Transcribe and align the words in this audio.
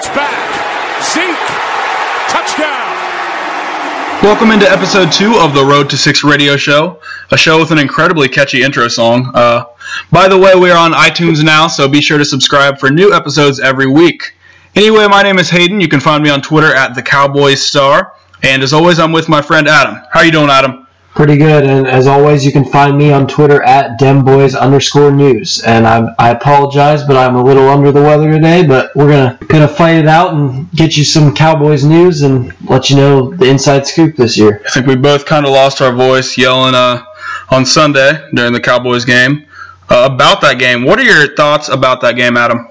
cuts 0.00 0.16
back. 0.16 1.02
Zeke. 1.12 1.36
Touchdown. 2.30 2.96
Welcome 4.22 4.50
into 4.50 4.70
episode 4.70 5.12
two 5.12 5.36
of 5.38 5.54
the 5.54 5.64
Road 5.64 5.90
to 5.90 5.96
Six 5.96 6.24
radio 6.24 6.56
show, 6.56 7.00
a 7.30 7.36
show 7.36 7.58
with 7.58 7.70
an 7.70 7.78
incredibly 7.78 8.28
catchy 8.28 8.62
intro 8.62 8.88
song. 8.88 9.30
Uh, 9.34 9.64
by 10.10 10.28
the 10.28 10.38
way, 10.38 10.54
we 10.54 10.70
are 10.70 10.78
on 10.78 10.92
iTunes 10.92 11.42
now, 11.42 11.66
so 11.66 11.88
be 11.88 12.00
sure 12.00 12.18
to 12.18 12.24
subscribe 12.24 12.78
for 12.78 12.90
new 12.90 13.12
episodes 13.12 13.60
every 13.60 13.86
week. 13.86 14.34
Anyway, 14.74 15.06
my 15.08 15.22
name 15.22 15.38
is 15.38 15.50
Hayden. 15.50 15.80
You 15.80 15.88
can 15.88 16.00
find 16.00 16.22
me 16.22 16.30
on 16.30 16.40
Twitter 16.40 16.74
at 16.74 16.94
the 16.94 17.02
Cowboys 17.02 17.62
Star, 17.62 18.14
and 18.42 18.62
as 18.62 18.72
always, 18.72 18.98
I'm 18.98 19.12
with 19.12 19.28
my 19.28 19.42
friend 19.42 19.68
Adam. 19.68 20.02
How 20.12 20.22
you 20.22 20.32
doing, 20.32 20.48
Adam? 20.50 20.86
Pretty 21.20 21.36
good, 21.36 21.66
and 21.66 21.86
as 21.86 22.06
always, 22.06 22.46
you 22.46 22.50
can 22.50 22.64
find 22.64 22.96
me 22.96 23.12
on 23.12 23.26
Twitter 23.26 23.62
at 23.64 24.00
demboys 24.00 24.58
underscore 24.58 25.12
news. 25.12 25.62
And 25.64 25.86
I'm, 25.86 26.14
I 26.18 26.30
apologize, 26.30 27.04
but 27.04 27.14
I'm 27.14 27.36
a 27.36 27.44
little 27.44 27.68
under 27.68 27.92
the 27.92 28.00
weather 28.00 28.30
today. 28.30 28.66
But 28.66 28.90
we're 28.96 29.10
gonna 29.10 29.38
gonna 29.48 29.68
fight 29.68 29.96
it 29.96 30.06
out 30.06 30.32
and 30.32 30.72
get 30.72 30.96
you 30.96 31.04
some 31.04 31.34
Cowboys 31.34 31.84
news 31.84 32.22
and 32.22 32.54
let 32.70 32.88
you 32.88 32.96
know 32.96 33.34
the 33.34 33.50
inside 33.50 33.86
scoop 33.86 34.16
this 34.16 34.38
year. 34.38 34.62
I 34.66 34.70
think 34.70 34.86
we 34.86 34.96
both 34.96 35.26
kind 35.26 35.44
of 35.44 35.52
lost 35.52 35.82
our 35.82 35.92
voice 35.92 36.38
yelling 36.38 36.74
uh, 36.74 37.04
on 37.50 37.66
Sunday 37.66 38.12
during 38.32 38.54
the 38.54 38.60
Cowboys 38.60 39.04
game 39.04 39.44
uh, 39.90 40.08
about 40.10 40.40
that 40.40 40.58
game. 40.58 40.84
What 40.84 40.98
are 40.98 41.04
your 41.04 41.36
thoughts 41.36 41.68
about 41.68 42.00
that 42.00 42.16
game, 42.16 42.38
Adam? 42.38 42.66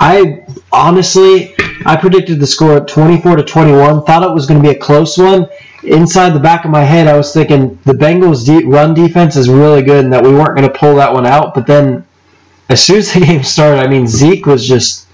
I 0.00 0.46
honestly, 0.72 1.54
I 1.86 1.96
predicted 1.96 2.40
the 2.40 2.46
score 2.46 2.76
at 2.76 2.88
24 2.88 3.36
to 3.36 3.42
21. 3.42 4.04
Thought 4.04 4.22
it 4.22 4.34
was 4.34 4.46
going 4.46 4.62
to 4.62 4.68
be 4.68 4.74
a 4.74 4.78
close 4.78 5.18
one. 5.18 5.48
Inside 5.82 6.30
the 6.30 6.40
back 6.40 6.64
of 6.64 6.70
my 6.70 6.82
head, 6.82 7.06
I 7.06 7.16
was 7.16 7.32
thinking 7.32 7.78
the 7.84 7.92
Bengals' 7.92 8.48
run 8.72 8.94
defense 8.94 9.36
is 9.36 9.48
really 9.48 9.82
good, 9.82 10.04
and 10.04 10.12
that 10.12 10.22
we 10.22 10.32
weren't 10.32 10.56
going 10.56 10.68
to 10.70 10.78
pull 10.78 10.96
that 10.96 11.12
one 11.12 11.26
out. 11.26 11.54
But 11.54 11.66
then, 11.66 12.06
as 12.68 12.82
soon 12.82 12.98
as 12.98 13.12
the 13.12 13.20
game 13.26 13.42
started, 13.42 13.80
I 13.80 13.88
mean 13.88 14.06
Zeke 14.06 14.46
was 14.46 14.66
just 14.66 15.06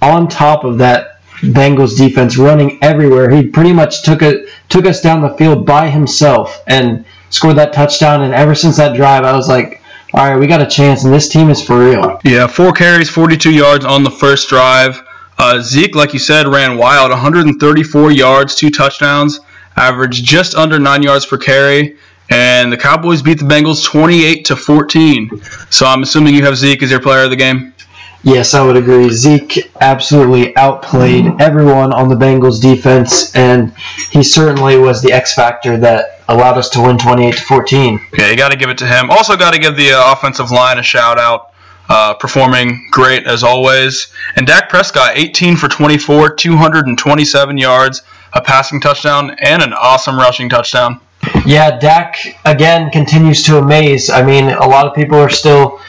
on 0.00 0.28
top 0.28 0.64
of 0.64 0.78
that 0.78 1.20
Bengals 1.40 1.96
defense, 1.96 2.38
running 2.38 2.78
everywhere. 2.82 3.28
He 3.30 3.48
pretty 3.48 3.72
much 3.72 4.02
took 4.02 4.22
it 4.22 4.48
took 4.68 4.86
us 4.86 5.00
down 5.00 5.20
the 5.20 5.36
field 5.36 5.66
by 5.66 5.90
himself 5.90 6.62
and 6.68 7.04
scored 7.30 7.56
that 7.56 7.72
touchdown. 7.72 8.22
And 8.22 8.32
ever 8.32 8.54
since 8.54 8.76
that 8.76 8.96
drive, 8.96 9.24
I 9.24 9.36
was 9.36 9.48
like, 9.48 9.82
all 10.14 10.30
right, 10.30 10.38
we 10.38 10.46
got 10.46 10.62
a 10.62 10.66
chance, 10.66 11.02
and 11.02 11.12
this 11.12 11.28
team 11.28 11.50
is 11.50 11.60
for 11.60 11.78
real. 11.80 12.20
Yeah, 12.22 12.46
four 12.46 12.72
carries, 12.72 13.10
42 13.10 13.52
yards 13.52 13.84
on 13.84 14.04
the 14.04 14.10
first 14.10 14.48
drive. 14.48 15.02
Uh, 15.38 15.60
Zeke, 15.60 15.94
like 15.94 16.12
you 16.12 16.18
said, 16.18 16.46
ran 16.46 16.78
wild, 16.78 17.10
134 17.10 18.10
yards, 18.12 18.54
two 18.54 18.70
touchdowns, 18.70 19.40
averaged 19.76 20.24
just 20.24 20.54
under 20.54 20.78
nine 20.78 21.02
yards 21.02 21.26
per 21.26 21.36
carry. 21.36 21.96
And 22.30 22.72
the 22.72 22.76
Cowboys 22.76 23.20
beat 23.20 23.38
the 23.38 23.44
Bengals 23.44 23.84
28 23.84 24.44
to 24.46 24.56
14. 24.56 25.30
So 25.70 25.86
I'm 25.86 26.02
assuming 26.02 26.34
you 26.34 26.44
have 26.44 26.56
Zeke 26.56 26.82
as 26.82 26.90
your 26.90 27.00
player 27.00 27.24
of 27.24 27.30
the 27.30 27.36
game. 27.36 27.74
Yes, 28.22 28.54
I 28.54 28.64
would 28.64 28.78
agree. 28.78 29.10
Zeke 29.10 29.70
absolutely 29.82 30.56
outplayed 30.56 31.26
everyone 31.42 31.92
on 31.92 32.08
the 32.08 32.14
Bengals 32.14 32.60
defense, 32.60 33.34
and 33.36 33.74
he 34.10 34.22
certainly 34.22 34.78
was 34.78 35.02
the 35.02 35.12
X 35.12 35.34
factor 35.34 35.76
that 35.76 36.22
allowed 36.28 36.56
us 36.56 36.70
to 36.70 36.80
win 36.80 36.96
28 36.96 37.36
to 37.36 37.42
14. 37.42 38.00
Yeah, 38.16 38.30
you 38.30 38.36
got 38.36 38.50
to 38.50 38.56
give 38.56 38.70
it 38.70 38.78
to 38.78 38.86
him. 38.86 39.10
Also, 39.10 39.36
got 39.36 39.52
to 39.52 39.58
give 39.58 39.76
the 39.76 39.92
uh, 39.92 40.12
offensive 40.12 40.50
line 40.50 40.78
a 40.78 40.82
shout 40.82 41.18
out. 41.18 41.52
Uh, 41.86 42.14
performing 42.14 42.88
great 42.90 43.26
as 43.26 43.42
always. 43.42 44.10
And 44.36 44.46
Dak 44.46 44.70
Prescott, 44.70 45.12
18 45.16 45.56
for 45.56 45.68
24, 45.68 46.34
227 46.34 47.58
yards, 47.58 48.02
a 48.32 48.40
passing 48.40 48.80
touchdown, 48.80 49.36
and 49.40 49.62
an 49.62 49.74
awesome 49.74 50.16
rushing 50.16 50.48
touchdown. 50.48 50.98
Yeah, 51.44 51.78
Dak 51.78 52.16
again 52.44 52.90
continues 52.90 53.42
to 53.44 53.58
amaze. 53.58 54.08
I 54.08 54.22
mean, 54.22 54.48
a 54.48 54.66
lot 54.66 54.86
of 54.86 54.94
people 54.94 55.18
are 55.18 55.30
still 55.30 55.80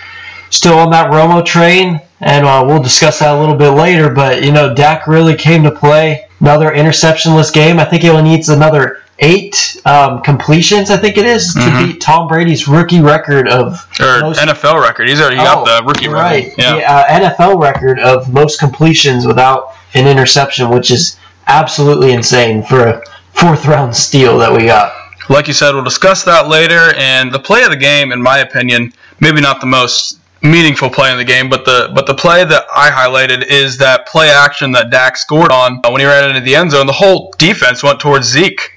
still 0.50 0.78
on 0.78 0.92
that 0.92 1.12
Romo 1.12 1.46
train, 1.46 2.02
and 2.20 2.46
uh, 2.46 2.64
we'll 2.68 2.82
discuss 2.82 3.20
that 3.20 3.36
a 3.36 3.40
little 3.40 3.56
bit 3.56 3.72
later. 3.72 4.10
But 4.10 4.44
you 4.44 4.52
know, 4.52 4.74
Dak 4.74 5.08
really 5.08 5.36
came 5.36 5.64
to 5.64 5.72
play. 5.72 6.28
Another 6.40 6.72
interceptionless 6.72 7.54
game. 7.54 7.80
I 7.80 7.86
think 7.86 8.04
he 8.04 8.10
only 8.10 8.24
needs 8.24 8.50
another 8.50 9.02
eight 9.20 9.78
um, 9.86 10.22
completions. 10.22 10.90
I 10.90 10.98
think 10.98 11.18
it 11.18 11.26
is, 11.26 11.54
to 11.54 11.86
beat 11.86 12.02
Tom 12.02 12.28
Brady's 12.28 12.68
rookie 12.68 13.02
record 13.02 13.48
of 13.48 13.88
Or 14.00 14.22
most- 14.22 14.40
NFL 14.40 14.82
record. 14.82 15.08
He's 15.08 15.22
already 15.22 15.38
got 15.38 15.66
the 15.66 15.86
rookie 15.86 16.08
right. 16.08 16.46
record. 16.48 16.54
Yeah. 16.58 16.76
The, 16.76 16.92
uh, 16.92 17.32
NFL 17.32 17.62
record 17.62 18.00
of 18.00 18.32
most 18.32 18.60
completions 18.60 19.26
without 19.26 19.74
an 19.94 20.08
interception, 20.08 20.70
which 20.70 20.92
is 20.92 21.18
absolutely 21.48 22.12
insane 22.12 22.64
for 22.64 22.88
a 22.88 23.02
fourth 23.34 23.66
round 23.66 23.96
steal 23.96 24.38
that 24.40 24.52
we 24.52 24.66
got. 24.66 24.94
Like 25.30 25.48
you 25.48 25.54
said, 25.54 25.74
we'll 25.74 25.84
discuss 25.84 26.24
that 26.26 26.48
later. 26.48 26.94
And 26.98 27.32
the 27.32 27.40
play 27.40 27.64
of 27.64 27.70
the 27.72 27.78
game, 27.78 28.12
in 28.12 28.22
my 28.22 28.40
opinion, 28.40 28.94
maybe 29.20 29.42
not 29.42 29.60
the 29.60 29.68
most 29.68 30.20
meaningful 30.42 30.90
play 30.90 31.12
in 31.12 31.18
the 31.18 31.24
game, 31.26 31.50
but 31.50 31.66
the 31.66 31.92
but 31.96 32.06
the 32.06 32.14
play 32.14 32.44
that 32.44 32.66
I 32.76 32.92
highlighted 32.92 33.48
is 33.48 33.78
that 33.80 34.06
play 34.08 34.30
action 34.30 34.72
that 34.74 34.92
Dak 34.92 35.18
scored 35.18 35.52
on 35.52 35.82
uh, 35.84 35.90
when 35.90 36.02
he 36.02 36.08
ran 36.08 36.30
into 36.30 36.42
the 36.42 36.56
end 36.56 36.72
zone. 36.72 36.86
The 36.86 36.94
whole 36.94 37.34
defense 37.38 37.82
went 37.82 38.00
towards 38.00 38.28
Zeke. 38.28 38.72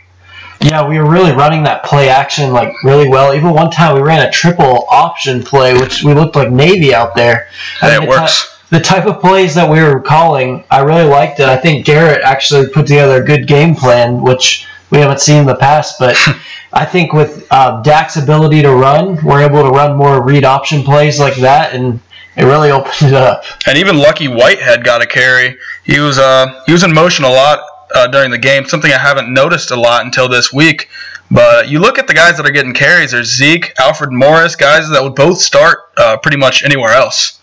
Yeah, 0.60 0.88
we 0.88 0.98
were 0.98 1.08
really 1.08 1.32
running 1.32 1.62
that 1.64 1.84
play 1.84 2.08
action 2.08 2.52
like 2.52 2.72
really 2.82 3.08
well. 3.08 3.32
Even 3.34 3.50
one 3.52 3.70
time 3.70 3.94
we 3.94 4.00
ran 4.00 4.26
a 4.26 4.30
triple 4.30 4.86
option 4.90 5.42
play, 5.42 5.74
which 5.74 6.02
we 6.02 6.14
looked 6.14 6.34
like 6.34 6.50
Navy 6.50 6.92
out 6.94 7.14
there. 7.14 7.48
The 7.80 8.04
works. 8.08 8.42
ty- 8.42 8.54
the 8.70 8.80
type 8.80 9.06
of 9.06 9.20
plays 9.20 9.54
that 9.54 9.70
we 9.70 9.80
were 9.80 10.00
calling, 10.00 10.64
I 10.70 10.80
really 10.80 11.04
liked 11.04 11.40
it. 11.40 11.48
I 11.48 11.56
think 11.56 11.86
Garrett 11.86 12.20
actually 12.22 12.68
put 12.68 12.86
together 12.86 13.22
a 13.22 13.24
good 13.24 13.46
game 13.46 13.74
plan, 13.74 14.20
which 14.20 14.66
we 14.90 14.98
haven't 14.98 15.20
seen 15.20 15.40
in 15.40 15.46
the 15.46 15.54
past. 15.54 15.98
But 15.98 16.16
I 16.72 16.84
think 16.84 17.12
with 17.12 17.46
uh, 17.50 17.80
Dak's 17.82 18.16
ability 18.16 18.60
to 18.62 18.74
run, 18.74 19.24
we're 19.24 19.40
able 19.42 19.62
to 19.62 19.70
run 19.70 19.96
more 19.96 20.22
read 20.22 20.44
option 20.44 20.82
plays 20.82 21.18
like 21.18 21.36
that, 21.36 21.72
and 21.72 22.00
it 22.36 22.44
really 22.44 22.70
opened 22.78 23.08
it 23.08 23.14
up. 23.14 23.44
And 23.66 23.78
even 23.78 23.96
Lucky 23.96 24.28
Whitehead 24.28 24.84
got 24.84 25.02
a 25.02 25.06
carry. 25.06 25.56
He 25.84 26.00
was 26.00 26.18
uh 26.18 26.62
he 26.66 26.72
was 26.72 26.82
in 26.82 26.92
motion 26.92 27.24
a 27.24 27.30
lot 27.30 27.60
uh, 27.94 28.06
during 28.08 28.30
the 28.30 28.38
game. 28.38 28.64
Something 28.64 28.92
I 28.92 28.98
haven't 28.98 29.32
noticed 29.32 29.70
a 29.70 29.76
lot 29.76 30.04
until 30.04 30.28
this 30.28 30.52
week. 30.52 30.88
But 31.30 31.68
you 31.68 31.78
look 31.78 31.98
at 31.98 32.06
the 32.06 32.14
guys 32.14 32.36
that 32.38 32.46
are 32.46 32.50
getting 32.50 32.72
carries. 32.72 33.10
There's 33.10 33.34
Zeke, 33.34 33.72
Alfred 33.78 34.12
Morris, 34.12 34.56
guys 34.56 34.88
that 34.88 35.02
would 35.02 35.14
both 35.14 35.38
start 35.38 35.90
uh, 35.96 36.16
pretty 36.16 36.38
much 36.38 36.62
anywhere 36.62 36.92
else. 36.92 37.38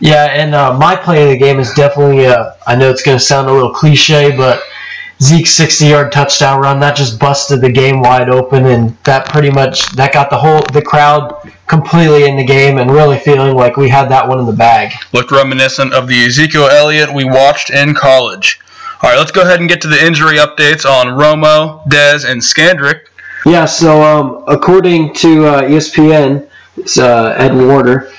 Yeah, 0.00 0.24
and 0.24 0.52
uh, 0.52 0.76
my 0.76 0.96
play 0.96 1.22
of 1.22 1.28
the 1.30 1.36
game 1.36 1.60
is 1.60 1.72
definitely. 1.74 2.26
Uh, 2.26 2.54
I 2.66 2.74
know 2.74 2.90
it's 2.90 3.02
going 3.02 3.16
to 3.16 3.22
sound 3.22 3.48
a 3.48 3.52
little 3.52 3.72
cliche, 3.72 4.36
but 4.36 4.64
Zeke's 5.22 5.56
60-yard 5.56 6.10
touchdown 6.10 6.60
run 6.60 6.80
that 6.80 6.96
just 6.96 7.20
busted 7.20 7.60
the 7.60 7.70
game 7.70 8.00
wide 8.00 8.28
open, 8.28 8.66
and 8.66 8.96
that 9.04 9.28
pretty 9.28 9.50
much 9.50 9.86
that 9.92 10.12
got 10.12 10.28
the 10.30 10.36
whole 10.36 10.60
the 10.72 10.82
crowd 10.82 11.48
completely 11.68 12.28
in 12.28 12.36
the 12.36 12.44
game 12.44 12.78
and 12.78 12.90
really 12.90 13.16
feeling 13.20 13.54
like 13.54 13.76
we 13.76 13.88
had 13.88 14.08
that 14.08 14.26
one 14.26 14.40
in 14.40 14.46
the 14.46 14.52
bag. 14.52 14.92
Looked 15.12 15.30
reminiscent 15.30 15.94
of 15.94 16.08
the 16.08 16.24
Ezekiel 16.24 16.66
Elliott 16.66 17.14
we 17.14 17.24
watched 17.24 17.70
in 17.70 17.94
college. 17.94 18.58
All 19.02 19.10
right, 19.10 19.18
let's 19.18 19.32
go 19.32 19.42
ahead 19.42 19.58
and 19.58 19.68
get 19.68 19.80
to 19.80 19.88
the 19.88 20.00
injury 20.00 20.36
updates 20.36 20.88
on 20.88 21.18
Romo, 21.18 21.84
Dez, 21.88 22.24
and 22.24 22.40
Scandrick. 22.40 23.06
Yeah, 23.44 23.64
so 23.64 24.00
um, 24.00 24.44
according 24.46 25.12
to 25.14 25.44
uh, 25.44 25.62
ESPN, 25.62 26.48
uh, 26.98 27.34
Ed 27.36 27.52
Werder, 27.52 28.12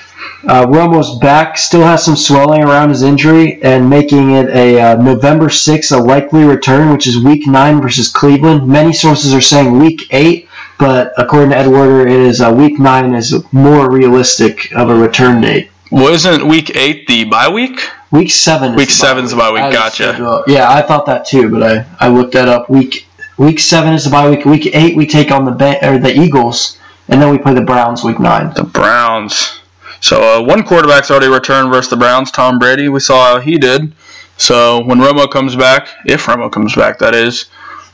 uh, 0.46 0.66
Romo's 0.66 1.18
back 1.20 1.56
still 1.56 1.80
has 1.80 2.04
some 2.04 2.16
swelling 2.16 2.62
around 2.62 2.90
his 2.90 3.02
injury 3.02 3.62
and 3.62 3.88
making 3.88 4.32
it 4.32 4.50
a 4.50 4.78
uh, 4.78 4.96
November 5.02 5.46
6th 5.46 5.96
a 5.96 6.02
likely 6.02 6.44
return, 6.44 6.92
which 6.92 7.06
is 7.06 7.18
Week 7.18 7.46
9 7.46 7.80
versus 7.80 8.08
Cleveland. 8.08 8.68
Many 8.68 8.92
sources 8.92 9.32
are 9.32 9.40
saying 9.40 9.78
Week 9.78 10.02
8, 10.10 10.46
but 10.78 11.14
according 11.16 11.52
to 11.52 11.56
Ed 11.56 11.68
Werder, 11.68 12.06
it 12.06 12.20
is 12.20 12.42
uh, 12.42 12.52
Week 12.52 12.78
9 12.78 13.14
is 13.14 13.42
more 13.52 13.90
realistic 13.90 14.70
of 14.74 14.90
a 14.90 14.94
return 14.94 15.40
date. 15.40 15.70
Wasn't 15.90 16.46
Week 16.46 16.74
Eight 16.76 17.06
the 17.06 17.24
bye 17.24 17.48
week? 17.48 17.80
Week 18.10 18.30
7 18.30 18.70
is 18.72 18.76
Week 18.76 18.88
the 18.88 18.94
seven's 18.94 19.30
the 19.30 19.36
bye 19.36 19.50
week, 19.52 19.62
As 19.62 19.72
gotcha. 19.74 20.42
Yeah, 20.46 20.70
I 20.70 20.82
thought 20.82 21.06
that 21.06 21.26
too, 21.26 21.50
but 21.50 21.62
I, 21.62 21.86
I 22.00 22.08
looked 22.08 22.32
that 22.32 22.48
up. 22.48 22.70
Week 22.70 23.06
Week 23.38 23.58
7 23.58 23.92
is 23.92 24.04
the 24.04 24.10
bye 24.10 24.28
week. 24.30 24.44
Week 24.44 24.70
8 24.74 24.96
we 24.96 25.06
take 25.06 25.30
on 25.30 25.44
the 25.44 25.50
ba- 25.50 25.84
or 25.86 25.98
the 25.98 26.14
Eagles, 26.18 26.78
and 27.08 27.20
then 27.20 27.30
we 27.30 27.38
play 27.38 27.54
the 27.54 27.60
Browns 27.60 28.02
week 28.04 28.18
9. 28.20 28.54
The 28.54 28.62
Browns. 28.64 29.60
So 30.00 30.38
uh, 30.38 30.42
one 30.44 30.62
quarterback's 30.64 31.10
already 31.10 31.28
returned 31.28 31.70
versus 31.70 31.90
the 31.90 31.96
Browns, 31.96 32.30
Tom 32.30 32.58
Brady. 32.58 32.88
We 32.88 33.00
saw 33.00 33.34
how 33.34 33.40
he 33.40 33.58
did. 33.58 33.92
So 34.36 34.84
when 34.84 34.98
Romo 34.98 35.30
comes 35.30 35.56
back, 35.56 35.88
if 36.06 36.26
Romo 36.26 36.50
comes 36.52 36.74
back, 36.74 36.98
that 36.98 37.14
is, 37.14 37.46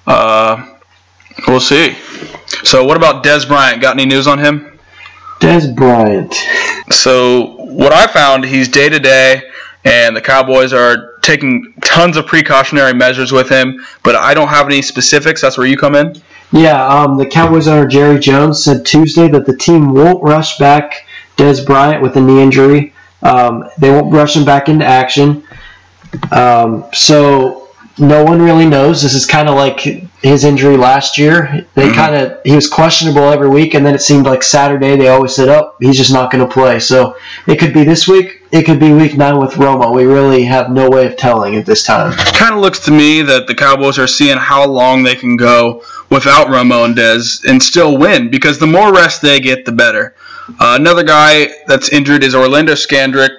uh, 0.07 0.75
we'll 1.47 1.61
see. 1.61 1.95
So 2.65 2.85
what 2.85 2.97
about 2.97 3.23
Dez 3.25 3.47
Bryant? 3.47 3.81
Got 3.81 3.95
any 3.97 4.07
news 4.07 4.27
on 4.27 4.39
him? 4.39 4.79
Dez 5.39 5.75
Bryant. 5.75 6.35
So 6.91 7.60
what 7.71 7.93
I 7.93 8.07
found, 8.07 8.45
he's 8.45 8.69
day 8.69 8.89
to 8.89 8.99
day, 8.99 9.43
and 9.85 10.15
the 10.15 10.21
Cowboys 10.21 10.73
are 10.73 11.19
taking 11.21 11.73
tons 11.83 12.17
of 12.17 12.27
precautionary 12.27 12.95
measures 12.95 13.33
with 13.33 13.49
him. 13.49 13.85
But 14.03 14.17
I 14.17 14.35
don't 14.35 14.49
have 14.49 14.67
any 14.67 14.83
specifics. 14.83 15.41
That's 15.41 15.57
where 15.57 15.67
you 15.67 15.77
come 15.77 15.95
in. 15.95 16.21
Yeah, 16.53 16.85
um, 16.87 17.17
the 17.17 17.27
Cowboys 17.27 17.69
owner 17.69 17.87
Jerry 17.87 18.19
Jones 18.19 18.63
said 18.63 18.85
Tuesday 18.85 19.29
that 19.29 19.47
the 19.47 19.57
team 19.57 19.95
won't 19.95 20.23
rush 20.23 20.59
back 20.59 21.07
Dez 21.37 21.65
Bryant 21.65 22.03
with 22.03 22.17
a 22.17 22.21
knee 22.21 22.43
injury. 22.43 22.93
Um, 23.23 23.69
they 23.79 23.91
won't 23.91 24.13
rush 24.13 24.35
him 24.35 24.45
back 24.45 24.69
into 24.69 24.85
action. 24.85 25.45
Um, 26.33 26.85
so 26.93 27.70
no 28.01 28.25
one 28.25 28.41
really 28.41 28.67
knows. 28.67 29.03
This 29.03 29.15
is 29.15 29.27
kind 29.27 29.49
of 29.49 29.55
like 29.55 29.81
his 30.23 30.45
injury 30.45 30.77
last 30.77 31.19
year. 31.19 31.67
They 31.75 31.93
kind 31.93 32.15
of 32.15 32.41
he 32.45 32.55
was 32.55 32.69
questionable 32.69 33.25
every 33.25 33.49
week, 33.49 33.75
and 33.75 33.85
then 33.85 33.95
it 33.95 34.01
seemed 34.01 34.27
like 34.27 34.43
Saturday 34.43 34.97
they 34.97 35.09
always 35.09 35.35
said, 35.35 35.49
"Oh, 35.49 35.75
he's 35.81 35.97
just 35.97 36.13
not 36.13 36.31
going 36.31 36.47
to 36.47 36.53
play." 36.53 36.79
So 36.81 37.17
it 37.47 37.59
could 37.59 37.73
be 37.73 37.85
this 37.85 38.09
week. 38.09 38.43
It 38.53 38.65
could 38.65 38.81
be 38.81 38.93
week 38.93 39.17
nine 39.17 39.39
with 39.39 39.53
Romo. 39.53 39.95
We 39.95 40.05
really 40.05 40.43
have 40.45 40.71
no 40.71 40.89
way 40.91 41.07
of 41.07 41.17
telling 41.17 41.55
at 41.55 41.67
this 41.67 41.85
time. 41.85 42.13
Kind 42.13 42.55
of 42.55 42.61
looks 42.61 42.81
to 42.81 42.91
me 42.91 43.23
that 43.23 43.47
the 43.47 43.55
Cowboys 43.55 43.99
are 43.99 44.09
seeing 44.09 44.37
how 44.37 44.67
long 44.67 45.03
they 45.03 45.15
can 45.15 45.37
go 45.37 45.85
without 46.09 46.49
Romo 46.49 46.85
and 46.85 46.97
Dez 46.97 47.45
and 47.49 47.63
still 47.63 47.97
win 47.97 48.31
because 48.31 48.59
the 48.59 48.67
more 48.67 48.93
rest 48.93 49.23
they 49.23 49.39
get, 49.41 49.65
the 49.65 49.73
better. 49.73 50.15
Uh, 50.59 50.77
another 50.81 51.05
guy 51.05 51.49
that's 51.67 51.91
injured 51.91 52.25
is 52.25 52.35
Orlando 52.35 52.73
Scandrick, 52.73 53.31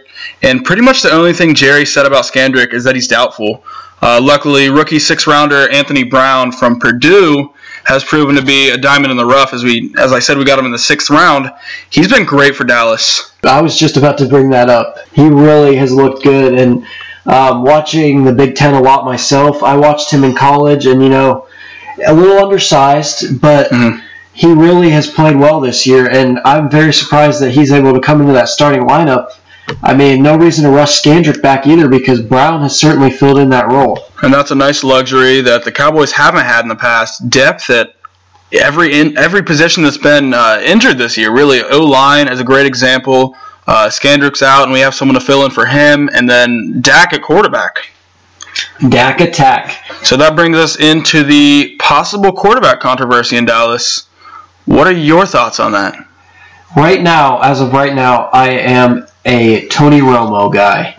and 0.42 0.64
pretty 0.64 0.82
much 0.82 1.02
the 1.02 1.12
only 1.12 1.34
thing 1.34 1.54
Jerry 1.54 1.86
said 1.86 2.06
about 2.06 2.24
Scandrick 2.24 2.74
is 2.74 2.84
that 2.86 2.96
he's 2.96 3.08
doubtful. 3.08 3.64
Uh, 4.02 4.20
luckily, 4.22 4.70
rookie 4.70 5.00
six 5.00 5.28
rounder 5.28 5.70
Anthony 5.72 6.04
Brown 6.04 6.52
from 6.52 6.80
Purdue 6.80 7.54
has 7.84 8.04
proven 8.04 8.36
to 8.36 8.42
be 8.42 8.70
a 8.70 8.78
diamond 8.78 9.12
in 9.12 9.18
the 9.18 9.26
rough. 9.26 9.54
As 9.54 9.64
we, 9.64 9.94
as 9.98 10.12
I 10.12 10.20
said, 10.20 10.38
we 10.38 10.46
got 10.46 10.58
him 10.58 10.66
in 10.66 10.72
the 10.72 10.80
sixth 10.80 11.10
round. 11.10 11.52
He's 11.90 12.08
been 12.08 12.26
great 12.26 12.56
for 12.56 12.64
Dallas. 12.64 13.34
I 13.44 13.62
was 13.62 13.78
just 13.78 13.98
about 13.98 14.18
to 14.20 14.28
bring 14.28 14.50
that 14.52 14.70
up. 14.70 14.98
He 15.14 15.28
really 15.28 15.76
has 15.76 15.92
looked 15.92 16.24
good, 16.24 16.54
and 16.54 16.86
um, 17.26 17.64
watching 17.64 18.24
the 18.24 18.34
Big 18.34 18.56
Ten 18.56 18.74
a 18.74 18.82
lot 18.82 19.06
myself. 19.06 19.62
I 19.62 19.76
watched 19.76 20.12
him 20.12 20.24
in 20.24 20.36
college, 20.36 20.86
and 20.88 21.02
you 21.02 21.10
know, 21.10 21.48
a 22.06 22.14
little 22.14 22.44
undersized, 22.44 23.40
but 23.40 23.72
he 24.34 24.52
really 24.52 24.90
has 24.90 25.08
played 25.08 25.36
well 25.36 25.60
this 25.60 25.86
year, 25.86 26.10
and 26.10 26.40
I'm 26.46 26.70
very 26.70 26.94
surprised 26.94 27.42
that 27.42 27.52
he's 27.52 27.72
able 27.72 27.94
to 27.94 28.00
come 28.00 28.22
into 28.22 28.34
that 28.34 28.50
starting 28.50 28.82
lineup. 28.82 29.32
I 29.84 29.94
mean, 29.96 30.22
no 30.24 30.38
reason 30.38 30.64
to 30.66 30.70
rush 30.70 31.02
Scandrick 31.02 31.42
back 31.42 31.68
either 31.68 31.88
because 31.88 32.22
Brown 32.22 32.62
has 32.62 32.78
certainly 32.78 33.12
filled 33.12 33.40
in 33.40 33.50
that 33.50 33.68
role. 33.68 34.00
and 34.24 34.34
that's 34.34 34.52
a 34.52 34.56
nice 34.56 34.84
luxury 34.84 35.42
that 35.42 35.64
the 35.64 35.72
Cowboys 35.72 36.12
haven't 36.12 36.46
had 36.46 36.62
in 36.62 36.68
the 36.68 36.76
past. 36.76 37.30
Depth 37.30 37.70
at 37.70 37.96
every 38.52 39.00
in 39.00 39.18
every 39.18 39.44
position 39.44 39.84
that's 39.84 39.98
been 39.98 40.34
uh, 40.34 40.62
injured 40.64 40.98
this 40.98 41.18
year. 41.18 41.32
Really, 41.32 41.62
O 41.64 41.84
line 41.84 42.28
is 42.28 42.40
a 42.40 42.44
great 42.44 42.66
example. 42.66 43.36
Uh, 43.68 43.88
Scandrick's 43.88 44.42
out, 44.42 44.64
and 44.64 44.72
we 44.72 44.80
have 44.80 44.94
someone 44.94 45.16
to 45.16 45.26
fill 45.26 45.46
in 45.46 45.52
for 45.52 45.66
him, 45.66 46.10
and 46.14 46.28
then 46.28 46.82
Dak 46.82 47.14
at 47.14 47.22
quarterback. 47.22 47.92
Dak 48.90 49.22
attack. 49.22 49.86
So 50.04 50.18
that 50.18 50.36
brings 50.36 50.58
us 50.58 50.80
into 50.80 51.24
the 51.24 51.78
possible 51.80 52.32
quarterback 52.34 52.80
controversy 52.80 53.38
in 53.38 53.46
Dallas. 53.46 54.08
What 54.66 54.88
are 54.88 54.94
your 54.94 55.26
thoughts 55.26 55.60
on 55.60 55.72
that? 55.72 56.08
Right 56.76 57.02
now, 57.02 57.40
as 57.42 57.62
of 57.62 57.74
right 57.74 57.94
now, 57.94 58.30
I 58.34 58.50
am 58.50 59.06
a 59.26 59.68
Tony 59.68 60.00
Romo 60.00 60.52
guy, 60.52 60.98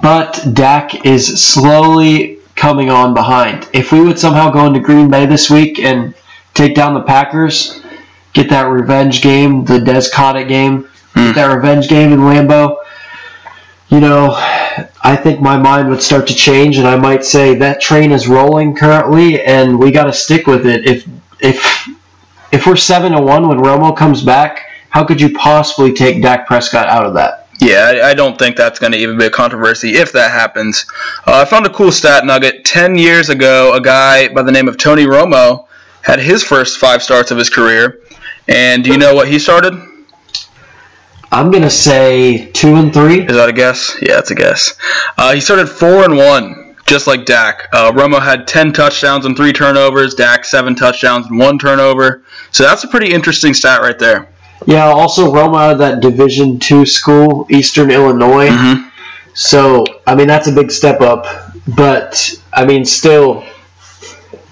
but 0.00 0.46
Dak 0.52 1.06
is 1.06 1.44
slowly 1.44 2.38
coming 2.54 2.90
on 2.90 3.14
behind. 3.14 3.68
If 3.72 3.92
we 3.92 4.00
would 4.02 4.18
somehow 4.18 4.50
go 4.50 4.66
into 4.66 4.80
Green 4.80 5.10
Bay 5.10 5.26
this 5.26 5.50
week 5.50 5.78
and 5.78 6.14
take 6.54 6.74
down 6.74 6.94
the 6.94 7.02
Packers, 7.02 7.80
get 8.32 8.48
that 8.50 8.68
revenge 8.68 9.22
game, 9.22 9.64
the 9.64 9.78
Dez 9.78 10.10
Caught 10.12 10.36
It 10.36 10.48
game, 10.48 10.82
get 11.14 11.28
hmm. 11.28 11.32
that 11.32 11.54
revenge 11.54 11.88
game 11.88 12.12
in 12.12 12.20
Lambeau, 12.20 12.78
you 13.92 14.00
know, 14.00 14.30
I 15.02 15.16
think 15.16 15.42
my 15.42 15.58
mind 15.58 15.90
would 15.90 16.02
start 16.02 16.26
to 16.28 16.34
change, 16.34 16.78
and 16.78 16.88
I 16.88 16.96
might 16.96 17.26
say 17.26 17.54
that 17.56 17.78
train 17.78 18.10
is 18.10 18.26
rolling 18.26 18.74
currently, 18.74 19.42
and 19.42 19.78
we 19.78 19.90
got 19.90 20.04
to 20.04 20.14
stick 20.14 20.46
with 20.46 20.66
it. 20.66 20.86
If 20.86 21.06
if 21.40 21.88
if 22.52 22.66
we're 22.66 22.76
seven 22.76 23.12
to 23.12 23.20
one 23.20 23.48
when 23.48 23.58
Romo 23.58 23.94
comes 23.94 24.22
back, 24.22 24.66
how 24.88 25.04
could 25.04 25.20
you 25.20 25.36
possibly 25.36 25.92
take 25.92 26.22
Dak 26.22 26.46
Prescott 26.46 26.86
out 26.86 27.04
of 27.04 27.12
that? 27.14 27.41
Yeah, 27.62 27.92
I, 28.02 28.10
I 28.10 28.14
don't 28.14 28.36
think 28.36 28.56
that's 28.56 28.80
going 28.80 28.90
to 28.90 28.98
even 28.98 29.16
be 29.16 29.26
a 29.26 29.30
controversy 29.30 29.90
if 29.90 30.10
that 30.12 30.32
happens. 30.32 30.84
Uh, 31.24 31.42
I 31.42 31.44
found 31.44 31.64
a 31.64 31.70
cool 31.70 31.92
stat 31.92 32.26
nugget. 32.26 32.64
Ten 32.64 32.98
years 32.98 33.28
ago, 33.28 33.72
a 33.72 33.80
guy 33.80 34.26
by 34.34 34.42
the 34.42 34.50
name 34.50 34.66
of 34.66 34.76
Tony 34.78 35.04
Romo 35.04 35.68
had 36.02 36.18
his 36.18 36.42
first 36.42 36.78
five 36.78 37.04
starts 37.04 37.30
of 37.30 37.38
his 37.38 37.48
career. 37.48 38.00
And 38.48 38.82
do 38.82 38.90
you 38.90 38.98
know 38.98 39.14
what 39.14 39.28
he 39.28 39.38
started? 39.38 39.74
I'm 41.30 41.52
gonna 41.52 41.70
say 41.70 42.50
two 42.50 42.74
and 42.74 42.92
three. 42.92 43.20
Is 43.20 43.36
that 43.36 43.48
a 43.48 43.52
guess? 43.52 43.96
Yeah, 44.02 44.18
it's 44.18 44.32
a 44.32 44.34
guess. 44.34 44.74
Uh, 45.16 45.32
he 45.32 45.40
started 45.40 45.68
four 45.68 46.04
and 46.04 46.16
one, 46.16 46.74
just 46.86 47.06
like 47.06 47.24
Dak. 47.26 47.68
Uh, 47.72 47.92
Romo 47.92 48.20
had 48.20 48.48
ten 48.48 48.72
touchdowns 48.72 49.24
and 49.24 49.36
three 49.36 49.52
turnovers. 49.52 50.14
Dak 50.14 50.44
seven 50.44 50.74
touchdowns 50.74 51.28
and 51.28 51.38
one 51.38 51.60
turnover. 51.60 52.24
So 52.50 52.64
that's 52.64 52.82
a 52.82 52.88
pretty 52.88 53.14
interesting 53.14 53.54
stat 53.54 53.82
right 53.82 53.98
there. 54.00 54.28
Yeah. 54.66 54.86
Also, 54.86 55.34
of 55.34 55.78
that 55.78 56.00
Division 56.00 56.58
two 56.58 56.86
school, 56.86 57.46
Eastern 57.50 57.90
Illinois. 57.90 58.48
Mhm. 58.48 58.90
So 59.34 59.84
I 60.06 60.14
mean 60.14 60.26
that's 60.28 60.46
a 60.48 60.52
big 60.52 60.70
step 60.70 61.00
up, 61.00 61.26
but 61.76 62.34
I 62.52 62.64
mean 62.64 62.84
still, 62.84 63.44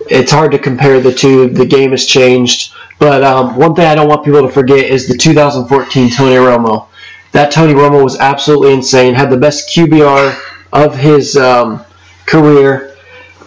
it's 0.09 0.33
hard 0.33 0.53
to 0.53 0.59
compare 0.59 1.01
the 1.01 1.12
two. 1.12 1.49
The 1.51 1.67
game 1.67 1.91
has 1.91 2.07
changed. 2.07 2.73
But 2.99 3.25
um, 3.25 3.57
one 3.57 3.75
thing 3.75 3.87
I 3.87 3.95
don't 3.95 4.09
want 4.09 4.25
people 4.25 4.43
to 4.43 4.51
forget 4.53 4.85
is 4.85 5.09
the 5.09 5.17
2014 5.17 6.11
Tony 6.11 6.37
Romo. 6.37 6.87
That 7.33 7.51
Tony 7.51 7.73
Romo 7.73 8.03
was 8.05 8.19
absolutely 8.19 8.73
insane. 8.75 9.15
Had 9.15 9.31
the 9.31 9.37
best 9.39 9.71
QBR 9.75 10.37
of 10.73 10.97
his 10.97 11.37
um, 11.37 11.83
career, 12.27 12.95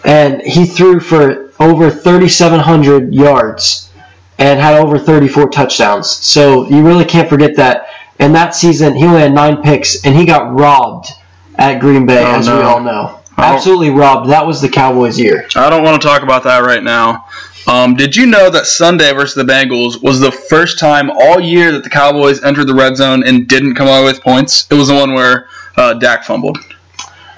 and 0.04 0.40
he 0.42 0.64
threw 0.66 0.98
for 1.00 1.52
over 1.60 1.88
3,700 1.90 3.14
yards 3.14 3.90
and 4.38 4.58
had 4.60 4.74
over 4.74 4.98
34 4.98 5.50
touchdowns. 5.50 6.08
So 6.08 6.68
you 6.68 6.84
really 6.84 7.04
can't 7.04 7.28
forget 7.28 7.56
that. 7.56 7.86
And 8.18 8.34
that 8.34 8.54
season, 8.54 8.94
he 8.94 9.04
only 9.04 9.20
had 9.20 9.34
nine 9.34 9.62
picks, 9.62 10.04
and 10.04 10.16
he 10.16 10.24
got 10.24 10.52
robbed 10.58 11.08
at 11.56 11.80
Green 11.80 12.06
Bay, 12.06 12.22
Oh, 12.22 12.38
as 12.38 12.48
we 12.48 12.54
all 12.54 12.80
know. 12.80 13.20
Absolutely 13.36 13.90
robbed. 13.90 14.30
That 14.30 14.46
was 14.46 14.60
the 14.60 14.68
Cowboys' 14.68 15.18
year. 15.18 15.48
I 15.56 15.68
don't 15.68 15.82
want 15.82 16.00
to 16.00 16.06
talk 16.06 16.22
about 16.22 16.44
that 16.44 16.60
right 16.60 16.82
now. 16.82 17.26
Um, 17.66 17.94
did 17.96 18.14
you 18.14 18.26
know 18.26 18.50
that 18.50 18.66
Sunday 18.66 19.12
versus 19.12 19.34
the 19.34 19.42
Bengals 19.52 20.00
was 20.02 20.20
the 20.20 20.30
first 20.30 20.78
time 20.78 21.10
all 21.10 21.40
year 21.40 21.72
that 21.72 21.82
the 21.82 21.90
Cowboys 21.90 22.42
entered 22.44 22.66
the 22.66 22.74
red 22.74 22.96
zone 22.96 23.24
and 23.26 23.48
didn't 23.48 23.74
come 23.74 23.88
away 23.88 24.04
with 24.04 24.22
points? 24.22 24.66
It 24.70 24.74
was 24.74 24.88
the 24.88 24.94
one 24.94 25.14
where 25.14 25.48
uh, 25.76 25.94
Dak 25.94 26.24
fumbled. 26.24 26.58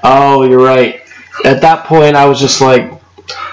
Oh, 0.03 0.45
you're 0.45 0.63
right. 0.63 1.03
At 1.45 1.61
that 1.63 1.87
point, 1.87 2.17
I 2.17 2.27
was 2.27 2.41
just 2.41 2.61
like, 2.61 2.93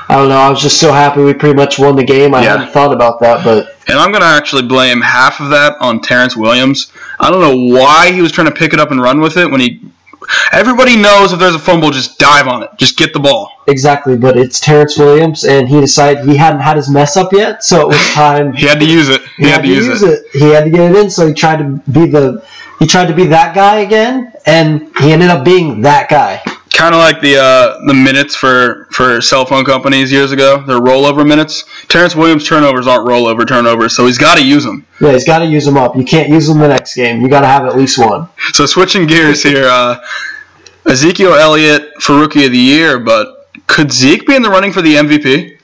I 0.10 0.16
don't 0.16 0.30
know. 0.30 0.38
I 0.38 0.50
was 0.50 0.62
just 0.62 0.80
so 0.80 0.92
happy 0.92 1.22
we 1.24 1.34
pretty 1.34 1.56
much 1.56 1.80
won 1.80 1.96
the 1.96 2.04
game. 2.04 2.34
I 2.36 2.44
Yeah. 2.44 2.52
hadn't 2.52 2.72
thought 2.74 2.94
about 2.94 3.20
that, 3.22 3.44
but 3.44 3.76
And 3.88 3.98
I'm 3.98 4.12
going 4.12 4.22
to 4.22 4.28
actually 4.28 4.62
blame 4.64 5.02
half 5.02 5.40
of 5.40 5.50
that 5.50 5.76
on 5.82 6.00
Terrence 6.02 6.38
Williams. 6.38 6.92
I 7.20 7.30
don't 7.32 7.42
know 7.42 7.76
why 7.76 8.12
he 8.12 8.22
was 8.22 8.32
trying 8.32 8.48
to 8.48 8.54
pick 8.54 8.74
it 8.74 8.80
up 8.80 8.92
and 8.92 9.02
run 9.02 9.20
with 9.20 9.38
it 9.38 9.50
when 9.50 9.60
he. 9.62 9.82
Everybody 10.54 10.96
knows 10.96 11.34
if 11.34 11.40
there's 11.40 11.56
a 11.56 11.60
fumble, 11.60 11.90
just 11.92 12.18
dive 12.18 12.48
on 12.48 12.64
it. 12.64 12.70
Just 12.78 12.98
get 12.98 13.12
the 13.12 13.20
ball. 13.20 13.52
exactly. 13.68 14.16
But 14.16 14.38
it's 14.38 14.60
Terrence 14.60 14.98
Williams, 14.98 15.44
and 15.44 15.68
he 15.68 15.82
decided 15.82 16.24
he 16.26 16.38
hadn't 16.38 16.62
had 16.62 16.78
his 16.78 16.90
mess 16.90 17.18
up 17.18 17.34
yet, 17.34 17.62
so 17.64 17.82
it 17.82 17.88
was 17.90 18.14
time. 18.14 18.54
He 18.64 18.66
had 18.66 18.80
to 18.80 18.86
use 18.86 19.10
it. 19.10 19.22
He, 19.38 19.48
had, 19.50 19.64
to 19.64 19.68
use, 19.68 20.02
it. 20.02 20.26
He 20.32 20.50
had 20.52 20.64
to 20.64 20.70
get 20.70 20.92
it 20.92 20.96
in, 20.98 21.10
so 21.10 21.28
he 21.28 21.34
tried 21.34 21.58
to 21.58 21.82
be 21.92 22.06
the 22.06 22.42
he 22.80 22.88
tried 22.88 23.08
to 23.08 23.14
be 23.14 23.26
that 23.28 23.54
guy 23.54 23.80
again, 23.80 24.32
and 24.46 24.90
he 25.00 25.12
ended 25.12 25.30
up 25.30 25.44
being 25.46 25.82
that 25.82 26.10
guy. 26.10 26.42
Kind 26.74 26.96
of 26.96 27.00
like 27.00 27.22
the 27.22 27.38
uh, 27.38 27.86
the 27.86 27.94
minutes 27.94 28.36
for, 28.36 28.88
for 28.92 29.22
cell 29.22 29.46
phone 29.46 29.64
companies 29.64 30.12
years 30.12 30.32
ago, 30.32 30.64
their 30.66 30.80
rollover 30.80 31.26
minutes. 31.26 31.66
Terrence 31.88 32.16
Williams 32.16 32.48
turnovers 32.48 32.88
aren't 32.88 33.08
rollover 33.08 33.48
turnovers, 33.48 33.96
so 33.96 34.08
he's 34.08 34.18
got 34.18 34.38
to 34.38 34.44
use 34.44 34.64
them. 34.64 34.86
Yeah, 35.00 35.12
he's 35.12 35.26
got 35.26 35.40
to 35.40 35.46
use 35.46 35.66
them 35.66 35.78
up. 35.78 35.96
You 35.96 36.04
can't 36.04 36.30
use 36.30 36.48
them 36.48 36.58
the 36.58 36.68
next 36.68 36.96
game. 36.96 37.22
You 37.22 37.30
got 37.30 37.42
to 37.42 37.48
have 37.48 37.66
at 37.66 37.76
least 37.76 38.00
one. 38.00 38.28
So 38.54 38.66
switching 38.66 39.06
gears 39.06 39.44
here, 39.44 39.66
uh, 39.68 40.04
Ezekiel 40.88 41.36
Elliott 41.36 41.94
for 42.02 42.20
Rookie 42.20 42.46
of 42.46 42.52
the 42.52 42.58
Year, 42.58 43.00
but 43.00 43.50
could 43.68 43.92
Zeke 43.92 44.26
be 44.26 44.36
in 44.36 44.42
the 44.42 44.50
running 44.50 44.72
for 44.72 44.82
the 44.82 44.96
MVP? 44.96 45.60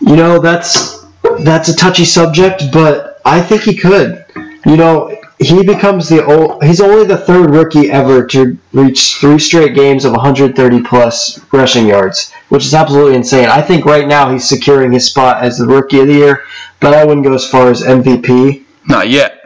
You 0.00 0.16
know, 0.16 0.38
that's 0.38 1.04
that's 1.40 1.68
a 1.68 1.76
touchy 1.76 2.04
subject, 2.04 2.64
but 2.72 3.20
I 3.24 3.40
think 3.40 3.62
he 3.62 3.76
could. 3.76 4.24
You 4.66 4.76
know, 4.76 5.14
he 5.40 5.64
becomes 5.64 6.08
the 6.08 6.22
old, 6.22 6.62
he's 6.62 6.82
only 6.82 7.06
the 7.06 7.16
third 7.16 7.50
rookie 7.50 7.90
ever 7.90 8.26
to 8.26 8.58
reach 8.72 9.16
three 9.16 9.38
straight 9.38 9.74
games 9.74 10.04
of 10.04 10.12
130 10.12 10.82
plus 10.82 11.40
rushing 11.50 11.86
yards, 11.88 12.30
which 12.50 12.66
is 12.66 12.74
absolutely 12.74 13.14
insane. 13.14 13.48
I 13.48 13.62
think 13.62 13.86
right 13.86 14.06
now 14.06 14.30
he's 14.30 14.46
securing 14.46 14.92
his 14.92 15.06
spot 15.06 15.42
as 15.42 15.56
the 15.56 15.66
rookie 15.66 16.00
of 16.00 16.08
the 16.08 16.14
year, 16.14 16.44
but 16.78 16.92
I 16.92 17.06
wouldn't 17.06 17.24
go 17.24 17.32
as 17.32 17.48
far 17.48 17.70
as 17.70 17.82
MVP. 17.82 18.64
Not 18.86 19.08
yet. 19.08 19.40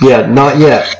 Yeah, 0.00 0.26
not 0.26 0.58
yet. 0.58 0.96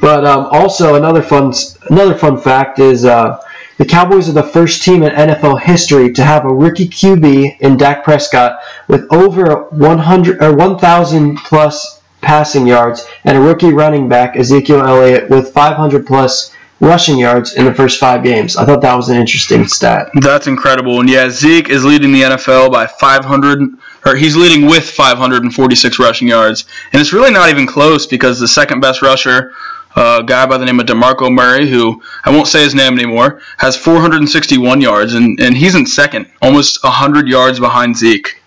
But 0.00 0.24
um, 0.24 0.46
also 0.52 0.94
another 0.94 1.22
fun 1.22 1.52
another 1.88 2.14
fun 2.14 2.38
fact 2.38 2.78
is 2.78 3.04
uh, 3.04 3.40
the 3.78 3.84
Cowboys 3.84 4.28
are 4.28 4.32
the 4.32 4.42
first 4.42 4.84
team 4.84 5.02
in 5.02 5.10
NFL 5.10 5.62
history 5.62 6.12
to 6.12 6.22
have 6.22 6.44
a 6.44 6.54
rookie 6.54 6.86
QB 6.86 7.60
in 7.60 7.76
Dak 7.76 8.04
Prescott 8.04 8.60
with 8.86 9.12
over 9.12 9.64
100 9.70 10.42
or 10.42 10.54
1,000 10.54 11.38
plus 11.38 11.93
passing 12.24 12.66
yards, 12.66 13.06
and 13.24 13.38
a 13.38 13.40
rookie 13.40 13.72
running 13.72 14.08
back 14.08 14.36
Ezekiel 14.36 14.80
Elliott 14.80 15.30
with 15.30 15.52
500 15.52 16.06
plus 16.06 16.52
rushing 16.80 17.18
yards 17.18 17.54
in 17.54 17.64
the 17.64 17.74
first 17.74 18.00
five 18.00 18.22
games. 18.22 18.56
I 18.56 18.64
thought 18.64 18.82
that 18.82 18.94
was 18.94 19.08
an 19.08 19.16
interesting 19.16 19.66
stat. 19.66 20.08
That's 20.20 20.46
incredible. 20.46 21.00
And 21.00 21.08
yeah, 21.08 21.28
Zeke 21.28 21.68
is 21.68 21.84
leading 21.84 22.12
the 22.12 22.22
NFL 22.22 22.72
by 22.72 22.86
500, 22.86 23.60
or 24.06 24.16
he's 24.16 24.36
leading 24.36 24.66
with 24.66 24.88
546 24.90 25.98
rushing 25.98 26.28
yards. 26.28 26.64
And 26.92 27.00
it's 27.00 27.12
really 27.12 27.30
not 27.30 27.48
even 27.48 27.66
close 27.66 28.06
because 28.06 28.38
the 28.38 28.48
second 28.48 28.80
best 28.80 29.02
rusher 29.02 29.52
A 29.96 30.22
guy 30.26 30.44
by 30.46 30.58
the 30.58 30.64
name 30.64 30.80
of 30.80 30.86
DeMarco 30.86 31.32
Murray, 31.32 31.68
who 31.68 32.02
I 32.24 32.30
won't 32.30 32.48
say 32.48 32.64
his 32.64 32.74
name 32.74 32.94
anymore, 32.94 33.40
has 33.58 33.76
461 33.76 34.80
yards, 34.80 35.14
and, 35.14 35.40
and 35.40 35.56
he's 35.56 35.76
in 35.76 35.86
second, 35.86 36.26
almost 36.42 36.82
100 36.82 37.28
yards 37.28 37.60
behind 37.60 37.96
Zeke. 37.96 38.40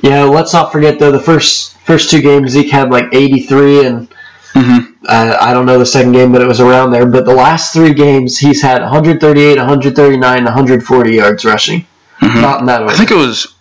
Yeah, 0.00 0.24
let's 0.24 0.52
not 0.52 0.72
forget 0.72 0.98
though 0.98 1.12
the 1.12 1.20
first 1.20 1.73
first 1.84 2.10
two 2.10 2.20
games 2.20 2.52
Zeke 2.52 2.70
had 2.70 2.90
like 2.90 3.06
83 3.12 3.86
and 3.86 4.08
Mm-hmm. 4.54 5.04
uh, 5.08 5.36
I 5.40 5.52
don't 5.52 5.66
know 5.66 5.80
the 5.80 5.86
second 5.86 6.12
game, 6.12 6.30
but 6.30 6.40
it 6.40 6.46
was 6.46 6.60
around 6.60 6.92
there. 6.92 7.06
But 7.06 7.24
the 7.24 7.34
last 7.34 7.72
three 7.72 7.92
games 7.92 8.38
he's 8.38 8.62
had 8.62 8.82
138, 8.82 9.58
139, 9.58 10.44
140 10.44 11.12
yards 11.12 11.44
rushing. 11.44 11.84
Not 12.22 12.60
in 12.60 12.66
that 12.66 12.82
order. 12.82 12.92
Mm-hmm. 12.92 12.94
I 12.94 12.96
think 12.96 13.10
it 13.10 13.16
was. 13.16 13.56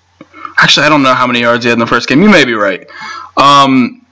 Actually, 0.60 0.86
I 0.86 0.90
don't 0.90 1.02
know 1.02 1.16
how 1.16 1.26
many 1.26 1.42
yards 1.42 1.64
he 1.64 1.70
had 1.70 1.74
in 1.74 1.80
the 1.80 1.88
first 1.88 2.08
game. 2.08 2.22
You 2.22 2.30
may 2.30 2.46
be 2.46 2.54
right. 2.54 2.88
Um, 3.38 4.06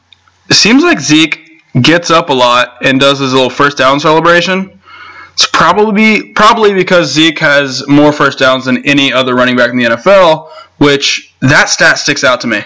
it 0.49 0.55
seems 0.55 0.83
like 0.83 0.99
Zeke 0.99 1.61
gets 1.81 2.09
up 2.09 2.29
a 2.29 2.33
lot 2.33 2.77
and 2.83 2.99
does 2.99 3.19
his 3.19 3.31
little 3.31 3.51
first 3.51 3.77
down 3.77 3.99
celebration. 3.99 4.79
It's 5.33 5.45
probably 5.47 6.33
probably 6.33 6.73
because 6.73 7.11
Zeke 7.11 7.39
has 7.39 7.87
more 7.87 8.11
first 8.11 8.39
downs 8.39 8.65
than 8.65 8.83
any 8.85 9.13
other 9.13 9.35
running 9.35 9.55
back 9.55 9.69
in 9.69 9.77
the 9.77 9.85
NFL, 9.85 10.49
which 10.79 11.33
that 11.41 11.69
stat 11.69 11.99
sticks 11.99 12.23
out 12.23 12.41
to 12.41 12.47
me. 12.47 12.61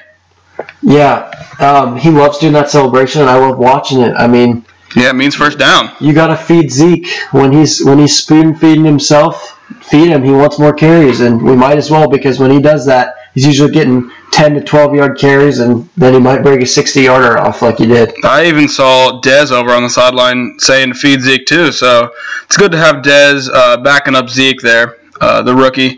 Yeah, 0.86 1.32
um, 1.60 1.98
he 1.98 2.10
loves 2.12 2.38
doing 2.38 2.54
that 2.54 2.70
celebration, 2.70 3.22
and 3.22 3.30
I 3.30 3.36
love 3.38 3.58
watching 3.58 4.02
it. 4.02 4.14
I 4.16 4.28
mean, 4.28 4.64
Yeah, 4.96 5.10
it 5.10 5.16
means 5.16 5.36
first 5.36 5.58
down. 5.58 5.90
you 6.00 6.14
got 6.14 6.28
to 6.28 6.38
feed 6.38 6.72
Zeke 6.72 7.08
when 7.32 7.52
he's 7.52 7.84
when 7.84 7.98
he's 8.00 8.18
spoon 8.18 8.56
feeding 8.56 8.86
himself. 8.86 9.52
Feed 9.82 10.10
him. 10.10 10.24
He 10.24 10.32
wants 10.32 10.60
more 10.60 10.74
carries, 10.74 11.22
and 11.22 11.42
we 11.42 11.56
might 11.56 11.78
as 11.78 11.90
well 11.90 12.08
because 12.08 12.40
when 12.40 12.52
he 12.52 12.60
does 12.62 12.86
that, 12.86 13.16
he's 13.34 13.46
usually 13.48 13.72
getting 13.72 14.12
10 14.32 14.54
to 14.56 14.62
12 14.62 14.94
yard 14.96 15.18
carries, 15.18 15.60
and 15.60 15.90
then 15.98 16.14
he 16.14 16.20
might 16.20 16.44
break 16.44 16.62
a 16.62 16.66
60 16.68 17.02
yarder 17.02 17.38
off 17.40 17.62
like 17.64 17.78
he 17.78 17.88
did. 17.88 18.14
I 18.24 18.46
even 18.46 18.68
saw 18.68 19.20
Dez 19.22 19.52
over 19.52 19.72
on 19.72 19.82
the 19.84 19.90
sideline 19.90 20.56
saying 20.60 20.90
to 20.94 20.96
feed 21.00 21.22
Zeke 21.22 21.46
too. 21.48 21.72
So 21.72 22.12
it's 22.44 22.58
good 22.58 22.72
to 22.74 22.78
have 22.78 22.98
Dez 22.98 23.50
uh, 23.52 23.78
backing 23.78 24.14
up 24.16 24.30
Zeke 24.30 24.62
there, 24.62 24.98
uh, 25.20 25.42
the 25.42 25.56
rookie. 25.56 25.98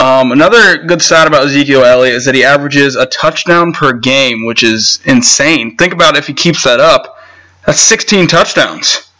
Um, 0.00 0.30
another 0.30 0.78
good 0.78 1.02
stat 1.02 1.26
about 1.26 1.46
Ezekiel 1.46 1.84
Elliott 1.84 2.14
is 2.14 2.24
that 2.24 2.36
he 2.36 2.44
averages 2.44 2.94
a 2.94 3.06
touchdown 3.06 3.72
per 3.72 3.92
game, 3.92 4.44
which 4.44 4.62
is 4.62 5.00
insane. 5.04 5.76
Think 5.76 5.92
about 5.92 6.16
if 6.16 6.28
he 6.28 6.34
keeps 6.34 6.62
that 6.64 6.78
up. 6.78 7.18
That's 7.66 7.80
16 7.80 8.28
touchdowns. 8.28 9.10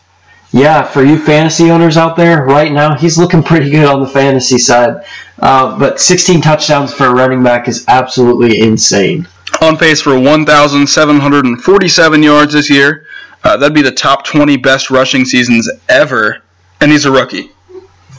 Yeah, 0.52 0.82
for 0.82 1.04
you 1.04 1.18
fantasy 1.18 1.70
owners 1.70 1.98
out 1.98 2.16
there, 2.16 2.44
right 2.44 2.72
now 2.72 2.96
he's 2.96 3.18
looking 3.18 3.42
pretty 3.42 3.70
good 3.70 3.86
on 3.86 4.00
the 4.00 4.08
fantasy 4.08 4.58
side. 4.58 5.04
Uh, 5.40 5.78
but 5.78 6.00
16 6.00 6.40
touchdowns 6.40 6.94
for 6.94 7.06
a 7.06 7.14
running 7.14 7.42
back 7.42 7.66
is 7.68 7.84
absolutely 7.88 8.60
insane. 8.60 9.28
On 9.60 9.76
pace 9.76 10.00
for 10.00 10.18
1,747 10.18 12.22
yards 12.22 12.52
this 12.52 12.70
year. 12.70 13.06
Uh, 13.44 13.56
that'd 13.56 13.74
be 13.74 13.82
the 13.82 13.92
top 13.92 14.24
20 14.24 14.56
best 14.56 14.90
rushing 14.90 15.24
seasons 15.24 15.68
ever. 15.88 16.42
And 16.80 16.92
he's 16.92 17.04
a 17.04 17.10
rookie. 17.10 17.50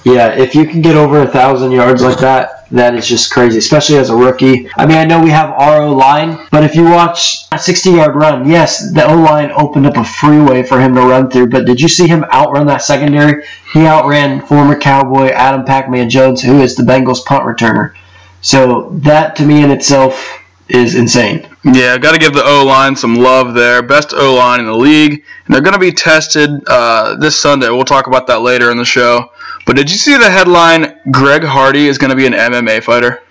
Yeah, 0.05 0.31
if 0.33 0.55
you 0.55 0.65
can 0.65 0.81
get 0.81 0.95
over 0.95 1.21
a 1.21 1.27
thousand 1.27 1.71
yards 1.71 2.01
like 2.01 2.19
that, 2.19 2.69
that 2.71 2.95
is 2.95 3.07
just 3.07 3.31
crazy, 3.31 3.57
especially 3.57 3.97
as 3.97 4.09
a 4.09 4.15
rookie. 4.15 4.69
I 4.75 4.85
mean, 4.85 4.97
I 4.97 5.05
know 5.05 5.21
we 5.21 5.31
have 5.31 5.49
our 5.51 5.81
O 5.81 5.93
line, 5.93 6.47
but 6.51 6.63
if 6.63 6.75
you 6.75 6.83
watch 6.83 7.45
a 7.51 7.59
60 7.59 7.91
yard 7.91 8.15
run, 8.15 8.47
yes, 8.47 8.93
the 8.93 9.09
O 9.09 9.15
line 9.15 9.51
opened 9.51 9.87
up 9.87 9.97
a 9.97 10.03
freeway 10.03 10.63
for 10.63 10.79
him 10.79 10.95
to 10.95 11.01
run 11.01 11.29
through, 11.29 11.49
but 11.49 11.65
did 11.65 11.81
you 11.81 11.89
see 11.89 12.07
him 12.07 12.23
outrun 12.25 12.67
that 12.67 12.81
secondary? 12.81 13.43
He 13.73 13.85
outran 13.85 14.41
former 14.41 14.79
Cowboy 14.79 15.29
Adam 15.29 15.65
Pac 15.65 15.89
Man 15.89 16.09
Jones, 16.09 16.41
who 16.41 16.61
is 16.61 16.75
the 16.75 16.83
Bengals 16.83 17.25
punt 17.25 17.43
returner. 17.43 17.93
So 18.41 18.91
that 18.99 19.35
to 19.37 19.45
me 19.45 19.63
in 19.63 19.71
itself 19.71 20.39
is 20.69 20.95
insane. 20.95 21.47
Yeah, 21.65 21.97
got 21.97 22.13
to 22.13 22.19
give 22.19 22.33
the 22.33 22.45
O 22.45 22.63
line 22.65 22.95
some 22.95 23.15
love 23.15 23.53
there. 23.53 23.81
Best 23.81 24.13
O 24.13 24.35
line 24.35 24.59
in 24.59 24.67
the 24.67 24.75
league, 24.75 25.23
and 25.45 25.53
they're 25.53 25.61
going 25.61 25.73
to 25.73 25.79
be 25.79 25.91
tested 25.91 26.51
uh, 26.67 27.15
this 27.15 27.37
Sunday. 27.37 27.69
We'll 27.69 27.83
talk 27.83 28.07
about 28.07 28.27
that 28.27 28.41
later 28.41 28.71
in 28.71 28.77
the 28.77 28.85
show. 28.85 29.31
But 29.69 29.75
did 29.75 29.91
you 29.91 29.97
see 29.97 30.17
the 30.17 30.31
headline? 30.31 30.99
Greg 31.11 31.43
Hardy 31.43 31.85
is 31.85 31.99
going 31.99 32.09
to 32.09 32.15
be 32.15 32.25
an 32.25 32.33
MMA 32.33 32.81
fighter. 32.81 33.21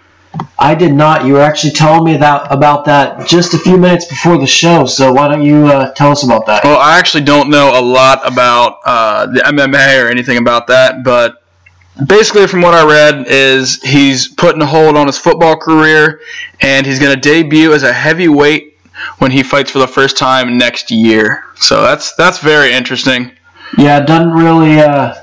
I 0.56 0.72
did 0.76 0.94
not. 0.94 1.24
You 1.24 1.32
were 1.32 1.40
actually 1.40 1.72
telling 1.72 2.04
me 2.04 2.16
that 2.16 2.46
about 2.52 2.84
that 2.84 3.26
just 3.26 3.54
a 3.54 3.58
few 3.58 3.76
minutes 3.76 4.04
before 4.04 4.38
the 4.38 4.46
show. 4.46 4.86
So 4.86 5.12
why 5.12 5.26
don't 5.26 5.42
you 5.42 5.66
uh, 5.66 5.92
tell 5.94 6.12
us 6.12 6.22
about 6.22 6.46
that? 6.46 6.62
Well, 6.62 6.78
I 6.78 6.96
actually 6.96 7.24
don't 7.24 7.50
know 7.50 7.72
a 7.74 7.82
lot 7.82 8.24
about 8.24 8.78
uh, 8.84 9.26
the 9.26 9.40
MMA 9.40 10.00
or 10.00 10.06
anything 10.06 10.38
about 10.38 10.68
that, 10.68 11.02
but 11.02 11.42
basically, 12.06 12.46
from 12.46 12.60
what 12.60 12.72
I 12.72 12.86
read, 12.86 13.26
is 13.26 13.82
he's 13.82 14.28
putting 14.28 14.62
a 14.62 14.66
hold 14.66 14.96
on 14.96 15.08
his 15.08 15.18
football 15.18 15.56
career, 15.56 16.20
and 16.60 16.86
he's 16.86 17.00
going 17.00 17.16
to 17.16 17.20
debut 17.20 17.72
as 17.72 17.82
a 17.82 17.92
heavyweight 17.92 18.78
when 19.18 19.32
he 19.32 19.42
fights 19.42 19.72
for 19.72 19.80
the 19.80 19.88
first 19.88 20.16
time 20.16 20.56
next 20.56 20.92
year. 20.92 21.46
So 21.56 21.82
that's 21.82 22.14
that's 22.14 22.38
very 22.38 22.72
interesting. 22.72 23.32
Yeah, 23.76 23.98
it 23.98 24.06
doesn't 24.06 24.30
really 24.30 24.78
uh, 24.78 25.14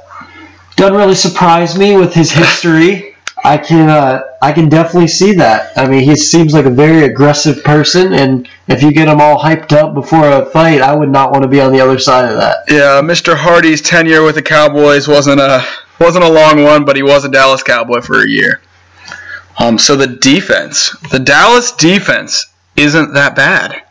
doesn't 0.75 0.95
really 0.95 1.15
surprise 1.15 1.77
me 1.77 1.95
with 1.95 2.13
his 2.13 2.31
history. 2.31 3.15
I 3.43 3.57
can 3.57 3.89
uh, 3.89 4.23
I 4.41 4.51
can 4.53 4.69
definitely 4.69 5.07
see 5.07 5.33
that. 5.33 5.77
I 5.77 5.87
mean, 5.87 6.03
he 6.03 6.15
seems 6.15 6.53
like 6.53 6.65
a 6.65 6.69
very 6.69 7.03
aggressive 7.03 7.63
person, 7.63 8.13
and 8.13 8.49
if 8.67 8.81
you 8.81 8.91
get 8.91 9.07
him 9.07 9.21
all 9.21 9.37
hyped 9.37 9.71
up 9.71 9.93
before 9.93 10.27
a 10.27 10.45
fight, 10.47 10.81
I 10.81 10.95
would 10.95 11.09
not 11.09 11.31
want 11.31 11.43
to 11.43 11.47
be 11.47 11.61
on 11.61 11.71
the 11.71 11.79
other 11.79 11.99
side 11.99 12.31
of 12.31 12.39
that. 12.39 12.57
Yeah, 12.67 13.01
Mr. 13.03 13.35
Hardy's 13.35 13.81
tenure 13.81 14.23
with 14.23 14.35
the 14.35 14.41
Cowboys 14.41 15.07
wasn't 15.07 15.41
a 15.41 15.63
wasn't 15.99 16.25
a 16.25 16.29
long 16.29 16.63
one, 16.63 16.85
but 16.85 16.95
he 16.95 17.03
was 17.03 17.23
a 17.23 17.29
Dallas 17.29 17.61
Cowboy 17.61 18.01
for 18.01 18.23
a 18.23 18.27
year. 18.27 18.61
Um, 19.59 19.77
so 19.77 19.95
the 19.95 20.07
defense, 20.07 20.95
the 21.11 21.19
Dallas 21.19 21.71
defense, 21.71 22.47
isn't 22.75 23.13
that 23.13 23.35
bad. 23.35 23.83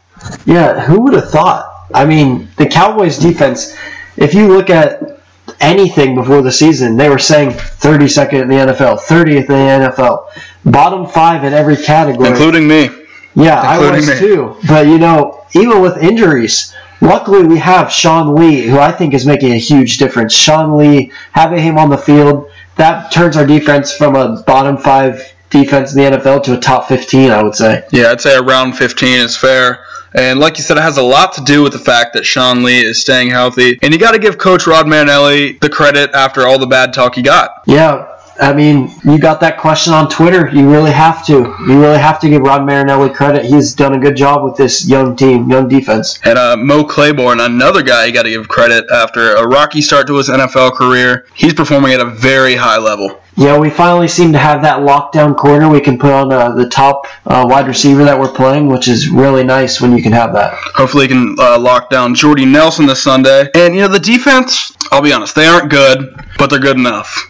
Yeah, 0.47 0.81
who 0.81 1.01
would 1.03 1.15
have 1.15 1.31
thought? 1.31 1.87
I 1.95 2.05
mean, 2.05 2.49
the 2.57 2.67
Cowboys 2.67 3.19
defense, 3.19 3.77
if 4.17 4.35
you 4.35 4.49
look 4.49 4.69
at 4.69 5.14
anything 5.61 6.15
before 6.15 6.43
the 6.43 6.53
season, 6.53 6.97
they 6.97 7.09
were 7.09 7.19
saying 7.19 7.51
32nd 7.51 8.43
in 8.43 8.49
the 8.49 8.55
NFL, 8.55 9.01
30th 9.01 9.37
in 9.37 9.47
the 9.47 9.89
NFL, 9.91 10.29
bottom 10.65 11.07
five 11.07 11.45
in 11.45 11.53
every 11.53 11.77
category. 11.77 12.29
including 12.29 12.67
me. 12.67 12.89
yeah, 13.35 13.61
I 13.61 13.79
was 13.79 14.09
me. 14.09 14.19
too. 14.19 14.57
But, 14.69 14.87
you 14.87 14.99
know, 14.99 15.45
even 15.55 15.81
with 15.81 15.97
injuries, 15.99 16.75
luckily 17.01 17.47
we 17.47 17.59
have 17.59 17.91
Sean 17.91 18.35
Lee, 18.35 18.63
who 18.63 18.79
I 18.79 18.93
think 18.93 19.15
is 19.15 19.27
making 19.27 19.53
a 19.53 19.59
huge 19.59 19.99
difference. 19.99 20.35
Sean 20.35 20.77
Lee, 20.77 21.13
having 21.33 21.63
him 21.63 21.79
on 21.79 21.91
the 21.91 21.99
field, 21.99 22.51
that 22.77 23.13
turns 23.13 23.37
our 23.37 23.47
defense 23.47 23.97
from 23.97 24.17
a 24.17 24.43
bottom 24.43 24.77
five 24.77 25.33
defense 25.51 25.95
in 25.95 26.03
the 26.03 26.19
NFL 26.19 26.43
to 26.45 26.57
a 26.57 26.61
top 26.61 26.89
15, 26.89 27.31
I 27.31 27.43
would 27.43 27.55
say. 27.55 27.85
Yeah, 27.93 28.11
I'd 28.11 28.21
say 28.21 28.37
around 28.37 28.75
15 28.75 29.21
is 29.21 29.37
fair. 29.37 29.85
And 30.15 30.39
like 30.39 30.57
you 30.59 30.63
said, 30.63 30.77
it 30.77 30.83
has 30.83 30.97
a 30.97 31.03
lot 31.03 31.33
to 31.35 31.43
do 31.43 31.63
with 31.63 31.73
the 31.73 31.79
fact 31.79 32.15
that 32.15 32.25
Sean 32.25 32.63
Lee 32.63 32.85
is 32.85 33.01
staying 33.01 33.31
healthy. 33.31 33.79
And 33.83 33.93
you 33.93 33.99
got 33.99 34.13
to 34.13 34.19
give 34.19 34.39
Coach 34.39 34.67
Rod 34.67 34.87
Marinelli 34.87 35.55
the 35.55 35.69
credit 35.69 36.11
after 36.15 36.47
all 36.47 36.59
the 36.59 36.67
bad 36.67 36.95
talk 36.95 37.17
he 37.17 37.23
got. 37.23 37.63
Yeah, 37.67 38.15
I 38.41 38.53
mean, 38.53 38.91
you 39.05 39.19
got 39.19 39.41
that 39.41 39.59
question 39.59 39.93
on 39.93 40.09
Twitter. 40.09 40.49
You 40.49 40.71
really 40.71 40.91
have 40.91 41.25
to. 41.27 41.33
You 41.33 41.81
really 41.81 41.99
have 41.99 42.19
to 42.21 42.29
give 42.29 42.43
Rod 42.43 42.67
Marinelli 42.67 43.11
credit. 43.11 43.45
He's 43.45 43.75
done 43.75 43.95
a 43.95 43.99
good 43.99 44.17
job 44.17 44.43
with 44.43 44.57
this 44.57 44.89
young 44.89 45.15
team, 45.15 45.49
young 45.51 45.69
defense. 45.69 46.19
And 46.25 46.39
uh, 46.39 46.57
Mo 46.57 46.85
Claiborne, 46.85 47.41
another 47.41 47.83
guy 47.83 48.07
you 48.07 48.13
got 48.13 48.25
to 48.25 48.31
give 48.31 48.49
credit 48.49 48.87
after 48.93 49.35
a 49.35 49.47
rocky 49.47 49.83
start 49.83 50.07
to 50.09 50.17
his 50.17 50.29
NFL 50.29 50.75
career. 50.75 51.27
He's 51.35 51.55
performing 51.55 51.93
at 51.93 52.01
a 52.01 52.07
very 52.07 52.57
high 52.57 52.79
level. 52.79 53.21
Yeah, 53.37 53.59
we 53.59 53.69
finally 53.69 54.07
seem 54.07 54.33
to 54.33 54.39
have 54.39 54.63
that 54.63 54.79
lockdown 54.79 55.37
corner 55.37 55.69
we 55.69 55.81
can 55.81 55.99
put 55.99 56.13
on 56.13 56.33
uh, 56.33 56.53
the 56.55 56.69
top 56.69 57.09
uh, 57.27 57.45
wide 57.49 57.67
receiver 57.67 58.05
that 58.05 58.19
we're 58.19 58.33
playing, 58.33 58.69
which 58.69 58.87
is 58.87 59.09
really 59.09 59.43
nice 59.43 59.81
when 59.81 59.97
you 59.97 60.03
can 60.03 60.13
have 60.13 60.33
that. 60.35 60.55
Hopefully, 60.75 61.05
he 61.05 61.09
can 61.09 61.35
uh, 61.41 61.59
lock 61.59 61.91
down 61.91 62.15
Jordy 62.15 62.45
Nelson 62.45 62.87
this 62.87 63.03
Sunday. 63.03 63.49
And, 63.57 63.75
you 63.75 63.81
know, 63.81 63.89
the 63.89 63.99
defense, 63.99 64.73
I'll 64.93 65.03
be 65.03 65.13
honest, 65.13 65.35
they 65.35 65.47
aren't 65.47 65.69
good, 65.69 66.15
but 66.39 66.49
they're 66.49 66.61
good 66.61 66.77
enough. 66.77 67.29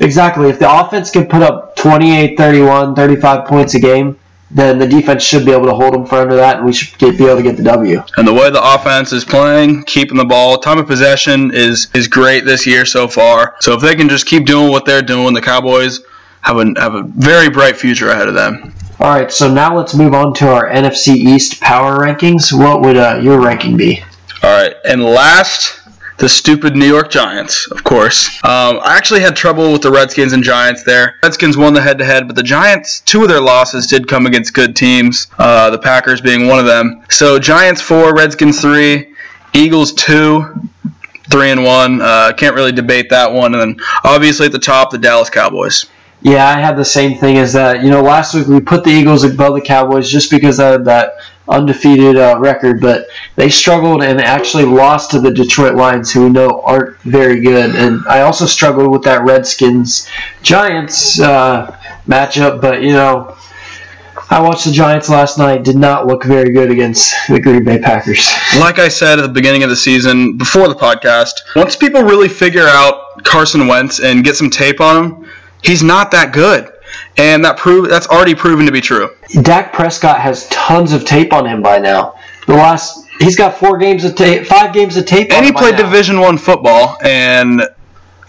Exactly. 0.00 0.50
If 0.50 0.58
the 0.58 0.70
offense 0.70 1.10
can 1.10 1.26
put 1.26 1.42
up 1.42 1.76
28, 1.76 2.36
31, 2.36 2.94
35 2.94 3.46
points 3.46 3.74
a 3.74 3.80
game, 3.80 4.18
then 4.50 4.78
the 4.78 4.86
defense 4.86 5.22
should 5.22 5.44
be 5.44 5.52
able 5.52 5.66
to 5.66 5.74
hold 5.74 5.94
them 5.94 6.06
for 6.06 6.16
under 6.16 6.36
that, 6.36 6.58
and 6.58 6.66
we 6.66 6.72
should 6.72 6.96
get, 6.98 7.18
be 7.18 7.24
able 7.24 7.36
to 7.36 7.42
get 7.42 7.56
the 7.56 7.62
W. 7.62 8.02
And 8.16 8.26
the 8.26 8.32
way 8.32 8.50
the 8.50 8.62
offense 8.62 9.12
is 9.12 9.24
playing, 9.24 9.84
keeping 9.84 10.16
the 10.16 10.24
ball, 10.24 10.58
time 10.58 10.78
of 10.78 10.86
possession 10.86 11.50
is 11.52 11.88
is 11.94 12.08
great 12.08 12.44
this 12.44 12.66
year 12.66 12.86
so 12.86 13.08
far. 13.08 13.56
So 13.60 13.74
if 13.74 13.82
they 13.82 13.94
can 13.94 14.08
just 14.08 14.26
keep 14.26 14.46
doing 14.46 14.70
what 14.70 14.84
they're 14.86 15.02
doing, 15.02 15.34
the 15.34 15.42
Cowboys 15.42 16.00
have 16.40 16.56
a 16.56 16.80
have 16.80 16.94
a 16.94 17.02
very 17.02 17.50
bright 17.50 17.76
future 17.76 18.08
ahead 18.08 18.28
of 18.28 18.34
them. 18.34 18.72
All 19.00 19.10
right, 19.10 19.30
so 19.30 19.52
now 19.52 19.76
let's 19.76 19.94
move 19.94 20.12
on 20.12 20.34
to 20.34 20.48
our 20.48 20.68
NFC 20.68 21.14
East 21.14 21.60
power 21.60 21.98
rankings. 21.98 22.52
What 22.52 22.80
would 22.80 22.96
uh, 22.96 23.20
your 23.22 23.40
ranking 23.40 23.76
be? 23.76 24.02
All 24.42 24.50
right, 24.50 24.74
and 24.84 25.04
last. 25.04 25.80
The 26.18 26.28
stupid 26.28 26.74
New 26.74 26.86
York 26.86 27.10
Giants, 27.10 27.70
of 27.70 27.84
course. 27.84 28.28
Um, 28.42 28.80
I 28.82 28.96
actually 28.96 29.20
had 29.20 29.36
trouble 29.36 29.72
with 29.72 29.82
the 29.82 29.90
Redskins 29.92 30.32
and 30.32 30.42
Giants 30.42 30.82
there. 30.82 31.14
Redskins 31.22 31.56
won 31.56 31.74
the 31.74 31.80
head-to-head, 31.80 32.26
but 32.26 32.34
the 32.34 32.42
Giants, 32.42 33.00
two 33.00 33.22
of 33.22 33.28
their 33.28 33.40
losses 33.40 33.86
did 33.86 34.08
come 34.08 34.26
against 34.26 34.52
good 34.52 34.74
teams. 34.74 35.28
Uh, 35.38 35.70
the 35.70 35.78
Packers 35.78 36.20
being 36.20 36.48
one 36.48 36.58
of 36.58 36.66
them. 36.66 37.04
So 37.08 37.38
Giants 37.38 37.80
four, 37.80 38.16
Redskins 38.16 38.60
three, 38.60 39.14
Eagles 39.52 39.92
two, 39.92 40.44
three 41.30 41.50
and 41.50 41.62
one. 41.62 42.02
Uh, 42.02 42.32
can't 42.36 42.56
really 42.56 42.72
debate 42.72 43.10
that 43.10 43.32
one. 43.32 43.54
And 43.54 43.60
then 43.60 43.86
obviously 44.02 44.46
at 44.46 44.52
the 44.52 44.58
top, 44.58 44.90
the 44.90 44.98
Dallas 44.98 45.30
Cowboys. 45.30 45.86
Yeah, 46.20 46.48
I 46.48 46.60
had 46.60 46.76
the 46.76 46.84
same 46.84 47.16
thing 47.18 47.38
as 47.38 47.52
that. 47.52 47.82
You 47.82 47.90
know, 47.90 48.02
last 48.02 48.34
week 48.34 48.48
we 48.48 48.60
put 48.60 48.82
the 48.82 48.90
Eagles 48.90 49.22
above 49.22 49.54
the 49.54 49.60
Cowboys 49.60 50.10
just 50.10 50.30
because 50.30 50.58
of 50.58 50.84
that 50.84 51.14
undefeated 51.48 52.16
uh, 52.16 52.36
record, 52.38 52.80
but 52.80 53.06
they 53.36 53.48
struggled 53.48 54.02
and 54.02 54.20
actually 54.20 54.64
lost 54.64 55.12
to 55.12 55.20
the 55.20 55.30
Detroit 55.30 55.74
Lions, 55.74 56.12
who 56.12 56.24
we 56.24 56.30
know 56.30 56.60
aren't 56.62 56.98
very 57.02 57.40
good. 57.40 57.74
And 57.76 58.06
I 58.06 58.22
also 58.22 58.46
struggled 58.46 58.90
with 58.90 59.02
that 59.02 59.22
Redskins 59.24 60.08
Giants 60.42 61.20
uh, 61.20 61.76
matchup, 62.06 62.60
but 62.60 62.82
you 62.82 62.92
know, 62.92 63.36
I 64.30 64.40
watched 64.42 64.66
the 64.66 64.72
Giants 64.72 65.08
last 65.08 65.38
night. 65.38 65.64
Did 65.64 65.76
not 65.76 66.06
look 66.06 66.24
very 66.24 66.50
good 66.50 66.70
against 66.70 67.14
the 67.28 67.40
Green 67.40 67.64
Bay 67.64 67.78
Packers. 67.78 68.30
Like 68.58 68.78
I 68.78 68.88
said 68.88 69.18
at 69.18 69.22
the 69.22 69.32
beginning 69.32 69.62
of 69.62 69.70
the 69.70 69.76
season, 69.76 70.36
before 70.36 70.68
the 70.68 70.74
podcast, 70.74 71.32
once 71.56 71.76
people 71.76 72.02
really 72.02 72.28
figure 72.28 72.66
out 72.66 73.24
Carson 73.24 73.66
Wentz 73.66 74.00
and 74.00 74.22
get 74.22 74.36
some 74.36 74.50
tape 74.50 74.82
on 74.82 75.04
him, 75.04 75.27
he's 75.62 75.82
not 75.82 76.10
that 76.12 76.32
good. 76.32 76.72
And 77.16 77.44
that 77.44 77.58
prove 77.58 77.88
that's 77.88 78.06
already 78.08 78.34
proven 78.34 78.64
to 78.66 78.72
be 78.72 78.80
true. 78.80 79.10
Dak 79.42 79.72
Prescott 79.72 80.20
has 80.20 80.48
tons 80.48 80.92
of 80.92 81.04
tape 81.04 81.32
on 81.32 81.46
him 81.46 81.62
by 81.62 81.78
now. 81.78 82.18
The 82.46 82.54
last 82.54 83.06
he's 83.20 83.36
got 83.36 83.58
four 83.58 83.76
games 83.76 84.04
of 84.04 84.14
tape, 84.14 84.46
five 84.46 84.72
games 84.72 84.96
of 84.96 85.04
tape. 85.04 85.30
And 85.32 85.44
he 85.44 85.52
played. 85.52 85.76
Division 85.76 86.20
One 86.20 86.38
football, 86.38 86.96
and 87.02 87.62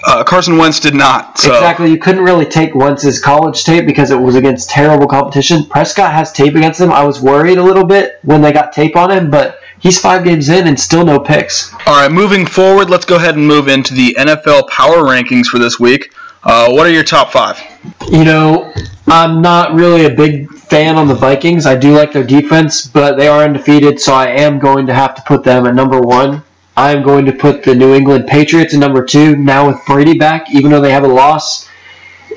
uh, 0.06 0.24
Carson 0.24 0.58
Wentz 0.58 0.80
did 0.80 0.94
not. 0.94 1.38
So 1.38 1.54
Exactly. 1.54 1.92
You 1.92 1.98
couldn't 1.98 2.24
really 2.24 2.46
take 2.46 2.76
Wentz's 2.76 3.20
college 3.20 3.64
tape 3.64 3.86
because 3.86 4.12
it 4.12 4.20
was 4.20 4.36
against 4.36 4.70
terrible 4.70 5.08
competition. 5.08 5.66
Prescott 5.66 6.12
has 6.12 6.32
tape 6.32 6.56
against 6.56 6.80
him. 6.80 6.92
I 6.92 7.04
was 7.04 7.22
worried 7.22 7.58
a 7.58 7.64
little 7.64 7.86
bit 7.86 8.20
when 8.24 8.42
they 8.42 8.52
got 8.52 8.74
tape 8.74 8.96
on 8.96 9.12
him, 9.12 9.30
but 9.30 9.60
he's 9.80 10.00
five 10.00 10.24
games 10.24 10.50
in 10.50 10.68
and 10.68 10.80
still 10.80 11.06
no 11.06 11.20
picks. 11.20 11.74
All 11.86 12.02
right, 12.02 12.12
moving 12.12 12.46
forward, 12.46 12.90
let's 12.90 13.06
go 13.06 13.16
ahead 13.18 13.36
and 13.36 13.46
move 13.46 13.68
into 13.68 13.94
the 13.94 14.16
NFL 14.20 14.68
power 14.70 15.04
rankings 15.04 15.46
for 15.46 15.60
this 15.60 15.80
week. 15.80 16.14
Uh, 16.43 16.72
what 16.72 16.88
are 16.88 16.91
your 16.91 17.03
top 17.03 17.31
five? 17.31 17.62
You 18.10 18.24
know, 18.24 18.74
I'm 19.08 19.41
not 19.41 19.74
really 19.74 20.05
a 20.05 20.10
big 20.10 20.50
fan 20.50 20.96
on 20.96 21.08
the 21.08 21.15
Vikings. 21.15 21.65
I 21.65 21.75
do 21.75 21.93
like 21.93 22.13
their 22.13 22.24
defense, 22.24 22.88
but 22.88 23.17
they 23.17 23.27
are 23.27 23.43
undefeated, 23.43 24.00
so 24.00 24.13
I 24.13 24.27
am 24.27 24.60
going 24.60 24.88
to 24.88 24.93
have 24.93 25.15
to 25.15 25.22
put 25.24 25.43
them 25.43 25.65
at 25.65 25.75
number 25.75 26.00
one. 26.00 26.43
I 26.77 26.91
am 26.91 27.03
going 27.03 27.25
to 27.25 27.34
put 27.34 27.63
the 27.63 27.75
New 27.75 27.93
England 27.93 28.27
Patriots 28.27 28.74
at 28.74 28.79
number 28.79 29.03
two. 29.03 29.36
Now 29.36 29.67
with 29.67 29.86
Brady 29.86 30.17
back, 30.17 30.50
even 30.51 30.72
though 30.72 30.79
they 30.79 30.91
have 30.91 31.03
a 31.03 31.08
loss, 31.08 31.67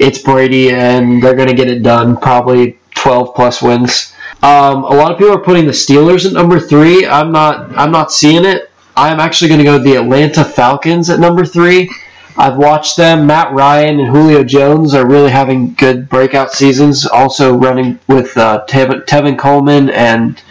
it's 0.00 0.18
Brady, 0.18 0.71
and 0.71 1.23
they're 1.23 1.37
going 1.37 1.49
to 1.49 1.54
get 1.54 1.68
it 1.68 1.85
done. 1.85 2.16
Probably 2.16 2.78
12 2.97 3.37
plus 3.37 3.62
wins. 3.62 4.12
Um, 4.42 4.82
a 4.82 4.88
lot 4.88 5.12
of 5.12 5.18
people 5.18 5.32
are 5.35 5.40
putting 5.40 5.66
the 5.66 5.73
Steelers 5.73 6.26
at 6.26 6.32
number 6.32 6.59
three. 6.59 7.06
I'm 7.06 7.30
not. 7.30 7.71
I'm 7.78 7.92
not 7.92 8.11
seeing 8.11 8.44
it. 8.44 8.71
I'm 8.97 9.21
actually 9.21 9.49
going 9.49 9.59
to 9.59 9.64
go 9.64 9.78
the 9.78 9.94
Atlanta 9.94 10.44
Falcons 10.44 11.09
at 11.09 11.21
number 11.21 11.47
three. 11.47 11.88
I've 12.37 12.57
watched 12.57 12.97
them. 12.97 13.27
Matt 13.27 13.53
Ryan 13.53 14.01
and 14.01 14.09
Julio 14.09 14.43
Jones 14.43 14.95
are 14.95 15.07
really 15.07 15.31
having 15.31 15.75
good 15.75 16.09
breakout 16.09 16.53
seasons. 16.53 17.07
Also 17.07 17.57
running 17.57 17.99
with 18.09 18.37
uh, 18.37 18.65
Tevin, 18.69 19.39
Coleman 19.39 19.91
and 19.91 20.43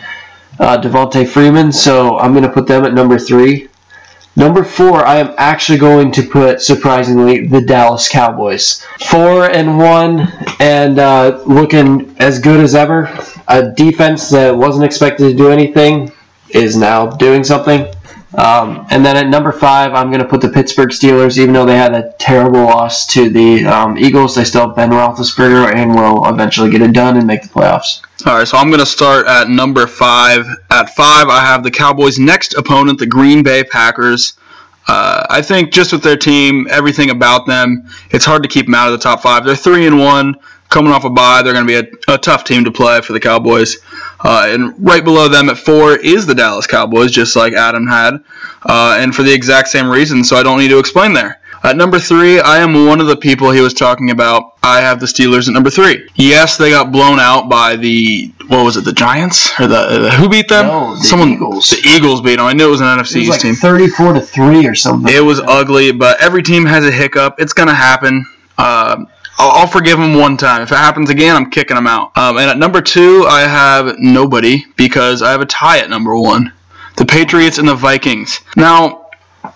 uh, 0.59 0.79
Devonta 0.79 1.27
Freeman. 1.27 1.71
So 1.71 2.19
I'm 2.19 2.33
going 2.33 2.43
to 2.43 2.51
put 2.51 2.67
them 2.67 2.85
at 2.85 2.93
number 2.93 3.17
three. 3.17 3.67
Number 4.35 4.63
four, 4.63 5.05
I 5.05 5.17
am 5.17 5.33
actually 5.37 5.77
going 5.77 6.11
to 6.13 6.23
put, 6.23 6.61
surprisingly, 6.61 7.47
the 7.47 7.61
Dallas 7.61 8.07
Cowboys. 8.07 8.85
Four 9.09 9.49
and 9.49 9.77
one, 9.77 10.31
and 10.61 10.99
uh, 10.99 11.43
looking 11.45 12.15
as 12.19 12.39
good 12.39 12.61
as 12.61 12.73
ever. 12.73 13.09
A 13.49 13.71
defense 13.71 14.29
that 14.29 14.55
wasn't 14.55 14.85
expected 14.85 15.31
to 15.31 15.35
do 15.35 15.51
anything 15.51 16.13
is 16.51 16.77
now 16.77 17.07
doing 17.07 17.43
something. 17.43 17.93
Um, 18.33 18.87
and 18.89 19.05
then 19.05 19.17
at 19.17 19.27
number 19.27 19.51
five, 19.51 19.93
I'm 19.93 20.07
going 20.07 20.21
to 20.21 20.27
put 20.27 20.39
the 20.39 20.49
Pittsburgh 20.49 20.89
Steelers. 20.89 21.37
Even 21.37 21.53
though 21.53 21.65
they 21.65 21.75
had 21.75 21.93
a 21.93 22.13
terrible 22.13 22.61
loss 22.63 23.05
to 23.07 23.29
the 23.29 23.65
um, 23.65 23.97
Eagles, 23.97 24.35
they 24.35 24.45
still 24.45 24.67
have 24.67 24.75
Ben 24.75 24.89
Roethlisberger 24.91 25.75
and 25.75 25.93
will 25.93 26.25
eventually 26.27 26.69
get 26.69 26.81
it 26.81 26.93
done 26.93 27.17
and 27.17 27.27
make 27.27 27.41
the 27.41 27.49
playoffs. 27.49 28.01
All 28.25 28.37
right, 28.37 28.47
so 28.47 28.57
I'm 28.57 28.67
going 28.67 28.79
to 28.79 28.85
start 28.85 29.27
at 29.27 29.49
number 29.49 29.85
five. 29.85 30.47
At 30.69 30.95
five, 30.95 31.27
I 31.27 31.41
have 31.41 31.63
the 31.63 31.71
Cowboys' 31.71 32.19
next 32.19 32.53
opponent, 32.53 32.99
the 32.99 33.05
Green 33.05 33.43
Bay 33.43 33.63
Packers. 33.63 34.33
Uh, 34.87 35.25
I 35.29 35.41
think 35.41 35.71
just 35.71 35.91
with 35.91 36.03
their 36.03 36.17
team, 36.17 36.67
everything 36.69 37.09
about 37.09 37.45
them, 37.45 37.87
it's 38.11 38.25
hard 38.25 38.43
to 38.43 38.49
keep 38.49 38.65
them 38.65 38.75
out 38.75 38.91
of 38.91 38.93
the 38.93 39.03
top 39.03 39.21
five. 39.21 39.45
They're 39.45 39.55
three 39.55 39.87
and 39.87 39.99
one, 39.99 40.35
coming 40.71 40.91
off 40.91 41.03
a 41.03 41.09
bye. 41.09 41.43
They're 41.43 41.53
going 41.53 41.67
to 41.67 41.81
be 41.81 41.89
a, 42.07 42.13
a 42.13 42.17
tough 42.17 42.43
team 42.43 42.63
to 42.63 42.71
play 42.71 43.01
for 43.01 43.13
the 43.13 43.19
Cowboys. 43.19 43.77
Uh, 44.23 44.47
and 44.49 44.73
right 44.83 45.03
below 45.03 45.27
them 45.27 45.49
at 45.49 45.57
four 45.57 45.95
is 45.95 46.25
the 46.25 46.33
Dallas 46.33 46.65
Cowboys, 46.65 47.11
just 47.11 47.35
like 47.35 47.53
Adam 47.53 47.85
had, 47.87 48.15
uh, 48.63 48.97
and 48.99 49.15
for 49.15 49.23
the 49.23 49.33
exact 49.33 49.67
same 49.67 49.87
reason. 49.89 50.23
So 50.23 50.35
I 50.35 50.43
don't 50.43 50.57
need 50.57 50.69
to 50.69 50.79
explain 50.79 51.13
there. 51.13 51.39
At 51.63 51.77
number 51.77 51.99
three, 51.99 52.39
I 52.39 52.57
am 52.57 52.87
one 52.87 52.99
of 52.99 53.05
the 53.05 53.15
people 53.15 53.51
he 53.51 53.61
was 53.61 53.75
talking 53.75 54.09
about. 54.09 54.53
I 54.63 54.81
have 54.81 54.99
the 54.99 55.05
Steelers 55.05 55.47
at 55.47 55.53
number 55.53 55.69
three. 55.69 56.07
Yes, 56.15 56.57
they 56.57 56.71
got 56.71 56.91
blown 56.91 57.19
out 57.19 57.49
by 57.49 57.75
the 57.75 58.33
what 58.47 58.65
was 58.65 58.77
it, 58.77 58.83
the 58.83 58.93
Giants 58.93 59.59
or 59.59 59.67
the, 59.67 59.99
the 59.99 60.11
who 60.11 60.27
beat 60.27 60.47
them? 60.49 60.65
No, 60.65 60.95
the 60.95 61.03
Someone. 61.03 61.33
Eagles. 61.33 61.69
The 61.69 61.87
Eagles 61.87 62.21
beat 62.21 62.37
them. 62.37 62.47
I 62.47 62.53
knew 62.53 62.67
it 62.67 62.71
was 62.71 62.81
an 62.81 62.87
NFC 62.87 63.17
It 63.17 63.19
was 63.19 63.29
like 63.29 63.41
team. 63.41 63.53
34 63.55 64.13
to 64.13 64.21
3 64.21 64.67
or 64.67 64.73
something. 64.73 65.13
It 65.13 65.19
was 65.21 65.39
ugly, 65.39 65.91
but 65.91 66.19
every 66.19 66.41
team 66.41 66.65
has 66.65 66.83
a 66.83 66.91
hiccup. 66.91 67.35
It's 67.37 67.53
gonna 67.53 67.75
happen. 67.75 68.25
Um 68.57 69.07
I'll, 69.41 69.61
I'll 69.61 69.67
forgive 69.67 69.97
him 69.97 70.13
one 70.13 70.37
time. 70.37 70.61
If 70.61 70.71
it 70.71 70.75
happens 70.75 71.09
again, 71.09 71.35
I'm 71.35 71.49
kicking 71.49 71.75
him 71.75 71.87
out. 71.87 72.15
Um, 72.15 72.37
and 72.37 72.47
at 72.47 72.59
number 72.59 72.79
two, 72.79 73.25
I 73.27 73.41
have 73.41 73.97
nobody 73.97 74.65
because 74.75 75.23
I 75.23 75.31
have 75.31 75.41
a 75.41 75.47
tie 75.47 75.79
at 75.79 75.89
number 75.89 76.15
one. 76.15 76.53
The 76.97 77.07
Patriots 77.07 77.57
and 77.57 77.67
the 77.67 77.73
Vikings. 77.73 78.41
Now, 78.55 79.09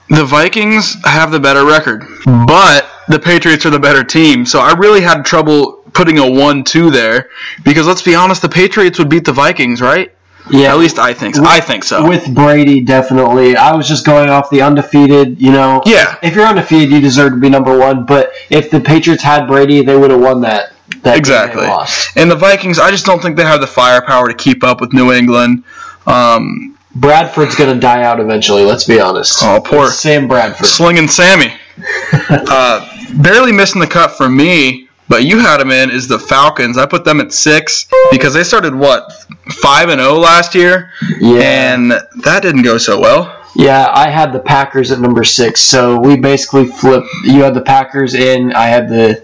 the 0.10 0.26
Vikings 0.26 0.98
have 1.06 1.32
the 1.32 1.40
better 1.40 1.66
record, 1.66 2.04
but 2.26 2.90
the 3.10 3.20
Patriots 3.20 3.64
are 3.68 3.70
the 3.70 3.80
better 3.80 4.04
team. 4.04 4.44
So 4.44 4.60
I 4.60 4.74
really 4.74 5.02
had 5.02 5.24
trouble 5.24 5.84
putting 5.94 6.18
a 6.18 6.24
1-2 6.24 6.92
there 6.92 7.30
because 7.64 7.86
let's 7.86 8.02
be 8.02 8.16
honest, 8.16 8.42
the 8.42 8.50
Patriots 8.50 8.98
would 8.98 9.10
beat 9.10 9.26
the 9.26 9.34
Vikings, 9.34 9.82
right? 9.82 10.15
Yeah, 10.52 10.72
At 10.72 10.78
least 10.78 11.00
I 11.00 11.14
think 11.14 11.36
so. 11.36 11.44
I 11.46 11.60
think 11.60 11.84
so. 11.84 12.08
With 12.08 12.34
Brady, 12.34 12.82
definitely. 12.82 13.56
I 13.56 13.74
was 13.76 13.88
just 13.88 14.06
going 14.06 14.30
off 14.30 14.50
the 14.50 14.62
undefeated, 14.62 15.42
you 15.42 15.52
know. 15.52 15.82
Yeah. 15.86 16.18
If 16.24 16.36
you're 16.36 16.46
undefeated, 16.46 16.92
you 16.92 17.02
deserve 17.02 17.32
to 17.34 17.40
be 17.40 17.50
number 17.50 17.78
one. 17.78 18.06
But 18.06 18.32
if 18.50 18.70
the 18.70 18.80
Patriots 18.80 19.24
had 19.24 19.48
Brady, 19.48 19.82
they 19.84 19.98
would 19.98 20.12
have 20.12 20.22
won 20.22 20.42
that. 20.42 20.74
that 21.02 21.18
Exactly. 21.18 21.64
lost. 21.66 22.16
And 22.16 22.30
the 22.30 22.36
Vikings, 22.36 22.80
I 22.80 22.92
just 22.92 23.06
don't 23.06 23.22
think 23.22 23.36
they 23.38 23.44
have 23.44 23.62
the 23.62 23.68
firepower 23.68 24.28
to 24.28 24.34
keep 24.36 24.64
up 24.64 24.82
with 24.82 24.94
New 24.94 25.12
England. 25.12 25.64
Um, 26.08 26.78
Bradford's 26.96 27.56
going 27.56 27.74
to 27.74 27.80
die 27.80 28.04
out 28.04 28.20
eventually, 28.20 28.64
let's 28.64 28.84
be 28.86 29.00
honest. 29.02 29.40
Oh, 29.44 29.60
poor- 29.64 29.88
Sam 29.90 30.28
Bradford. 30.28 30.66
slinging 30.68 31.08
Sammy. 31.08 31.54
uh, 32.30 32.88
barely 33.18 33.52
missing 33.52 33.82
the 33.82 33.88
cut 33.88 34.12
for 34.12 34.30
me, 34.30 34.85
but 35.08 35.24
you 35.24 35.40
had 35.40 35.58
them 35.58 35.72
in 35.72 35.90
is 35.92 36.08
the 36.08 36.20
Falcons. 36.20 36.78
I 36.78 36.86
put 36.86 37.06
them 37.06 37.20
at 37.22 37.32
six 37.32 37.88
because 38.12 38.34
they 38.34 38.44
started 38.44 38.74
what 38.76 39.12
five 39.62 39.90
and 39.90 40.00
zero 40.02 40.14
last 40.16 40.56
year, 40.56 40.92
Yeah. 41.20 41.40
and 41.76 41.92
that 41.92 42.42
didn't 42.42 42.64
go 42.64 42.78
so 42.78 43.00
well. 43.00 43.42
Yeah, 43.56 43.90
I 43.94 44.10
had 44.10 44.34
the 44.34 44.40
Packers 44.40 44.92
at 44.92 45.00
number 45.00 45.24
six, 45.24 45.62
so 45.62 45.98
we 46.00 46.18
basically 46.18 46.66
flipped. 46.66 47.08
You 47.24 47.42
had 47.44 47.54
the 47.54 47.62
Packers 47.62 48.14
in, 48.14 48.52
I 48.54 48.66
had 48.66 48.90
the 48.90 49.24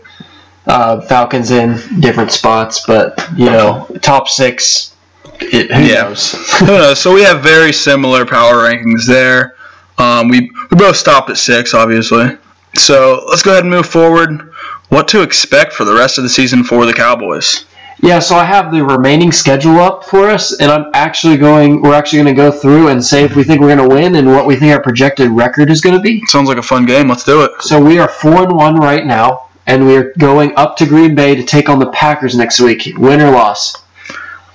uh, 0.67 1.02
Falcons 1.02 1.52
in 1.52 1.78
different 2.00 2.32
spots, 2.32 2.84
but 2.88 3.28
you 3.36 3.48
know, 3.48 3.88
top 4.02 4.30
six. 4.30 4.96
It, 5.41 5.72
who 5.72 5.82
Yeah. 5.84 6.04
knows? 6.04 6.60
Who 6.60 6.65
knows? 6.67 7.00
So 7.02 7.13
we 7.13 7.24
have 7.24 7.41
very 7.41 7.74
similar 7.74 8.26
power 8.26 8.54
rankings 8.70 9.06
there. 9.06 9.56
Um, 9.98 10.30
we 10.30 10.50
we 10.70 10.78
both 10.78 10.96
stopped 10.96 11.30
at 11.30 11.38
six, 11.38 11.74
obviously. 11.74 12.38
So 12.78 13.26
let's 13.28 13.44
go 13.44 13.52
ahead 13.52 13.63
and 13.65 13.72
move 13.72 13.88
forward. 13.88 14.50
What 14.91 15.08
to 15.08 15.21
expect 15.21 15.71
for 15.71 15.86
the 15.86 15.95
rest 15.95 16.17
of 16.17 16.25
the 16.25 16.30
season 16.30 16.65
for 16.65 16.86
the 16.86 16.91
Cowboys? 16.91 17.63
Yeah, 18.01 18.19
so 18.19 18.36
I 18.36 18.43
have 18.43 18.73
the 18.73 18.84
remaining 18.84 19.32
schedule 19.32 19.80
up 19.80 20.04
for 20.04 20.30
us, 20.30 20.60
and 20.60 20.69
I'm 20.69 20.91
actually 20.93 21.38
going. 21.38 21.82
We're 21.82 21.93
actually 21.93 22.23
going 22.23 22.36
to 22.36 22.41
go 22.41 22.51
through 22.51 22.89
and 22.89 23.01
say 23.01 23.23
if 23.23 23.34
we 23.34 23.45
think 23.45 23.62
we're 23.62 23.73
going 23.73 23.89
to 23.89 23.95
win 23.95 24.15
and 24.15 24.27
what 24.27 24.45
we 24.45 24.58
think 24.58 24.73
our 24.73 24.82
projected 24.82 25.32
record 25.32 25.71
is 25.71 25.80
going 25.80 25.95
to 25.95 26.01
be. 26.01 26.21
Sounds 26.25 26.49
like 26.49 26.58
a 26.58 26.62
fun 26.62 26.86
game. 26.86 27.08
Let's 27.08 27.23
do 27.23 27.41
it. 27.45 27.51
So 27.62 27.82
we 27.82 27.99
are 27.99 28.10
four 28.10 28.43
and 28.43 28.54
one 28.54 28.75
right 28.75 29.06
now, 29.06 29.47
and 29.65 29.88
we 29.88 29.95
are 29.95 30.12
going 30.17 30.54
up 30.58 30.75
to 30.77 30.86
Green 30.86 31.15
Bay 31.15 31.36
to 31.36 31.43
take 31.43 31.69
on 31.69 31.80
the 31.80 31.89
Packers 31.91 32.36
next 32.36 32.60
week. 32.60 32.97
Win 32.97 33.21
or 33.21 33.32
loss? 33.32 33.77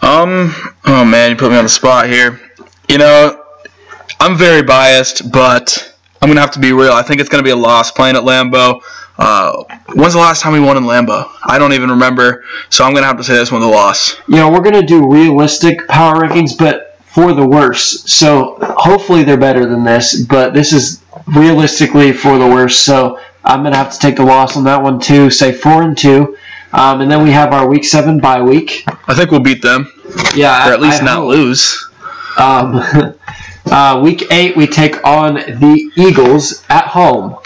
Um, 0.03 0.55
oh 0.85 1.03
man, 1.07 1.31
you 1.31 1.37
put 1.39 1.51
me 1.51 1.57
on 1.57 1.65
the 1.65 1.71
spot 1.71 2.11
here. 2.11 2.39
You 2.91 2.99
know, 2.99 3.43
I'm 4.21 4.37
very 4.37 4.63
biased, 4.63 5.33
but 5.33 5.97
I'm 6.21 6.29
gonna 6.29 6.43
have 6.43 6.51
to 6.51 6.61
be 6.61 6.75
real. 6.75 6.93
I 6.93 7.03
think 7.03 7.21
it's 7.21 7.31
gonna 7.31 7.43
be 7.43 7.51
a 7.51 7.57
loss 7.57 7.91
playing 7.91 8.17
at 8.17 8.23
Lambeau. 8.23 8.83
Uh, 9.19 9.65
when's 9.95 10.13
the 10.13 10.19
last 10.19 10.43
time 10.43 10.53
we 10.53 10.61
won 10.61 10.77
in 10.77 10.85
Lambeau? 10.85 11.31
I 11.45 11.59
don't 11.59 11.73
even 11.73 11.91
remember. 11.91 12.45
So 12.71 12.85
I'm 12.85 12.95
gonna 12.95 13.07
have 13.07 13.17
to 13.17 13.25
say 13.25 13.35
this 13.35 13.51
one's 13.51 13.65
a 13.65 13.69
loss. 13.69 14.17
You 14.29 14.37
know, 14.37 14.51
we're 14.51 14.61
going 14.61 14.75
to 14.81 14.87
do 14.87 15.11
realistic 15.11 15.87
power 15.89 16.17
rankings, 16.17 16.57
but 16.57 16.99
for 17.07 17.33
the 17.33 17.47
worse. 17.47 18.03
So 18.13 18.59
hopefully 18.61 19.23
they're 19.25 19.39
better 19.39 19.65
than 19.67 19.85
this, 19.85 20.23
but 20.25 20.53
this 20.53 20.73
is 20.75 21.03
realistically 21.35 22.13
for 22.13 22.37
the 22.39 22.47
worst. 22.47 22.85
So 22.85 23.19
I'm 23.43 23.61
going 23.63 23.73
to 23.73 23.79
have 23.79 23.91
to 23.93 23.99
take 23.99 24.17
the 24.17 24.25
loss 24.25 24.57
on 24.57 24.65
that 24.65 24.83
one 24.83 25.01
too. 25.01 25.31
Say 25.31 25.53
four 25.53 25.83
and 25.83 25.97
two. 25.97 26.37
Um, 26.75 27.01
and 27.01 27.11
then 27.11 27.23
we 27.23 27.31
have 27.31 27.55
our 27.55 27.67
week 27.67 27.85
seven 27.85 28.21
bye 28.21 28.43
week. 28.43 28.85
I 29.09 29.15
think 29.15 29.31
we'll 29.31 29.41
beat 29.41 29.63
them, 29.63 29.91
Yeah, 30.35 30.69
or 30.69 30.73
at 30.75 30.81
least 30.81 31.01
I 31.01 31.05
not 31.07 31.17
hope. 31.19 31.29
lose. 31.31 31.89
Um, 32.37 33.15
uh, 33.73 34.01
week 34.05 34.25
eight, 34.31 34.57
we 34.57 34.67
take 34.67 35.03
on 35.03 35.35
the 35.37 35.91
Eagles 35.97 36.65
at 36.69 36.87
home. 36.89 37.39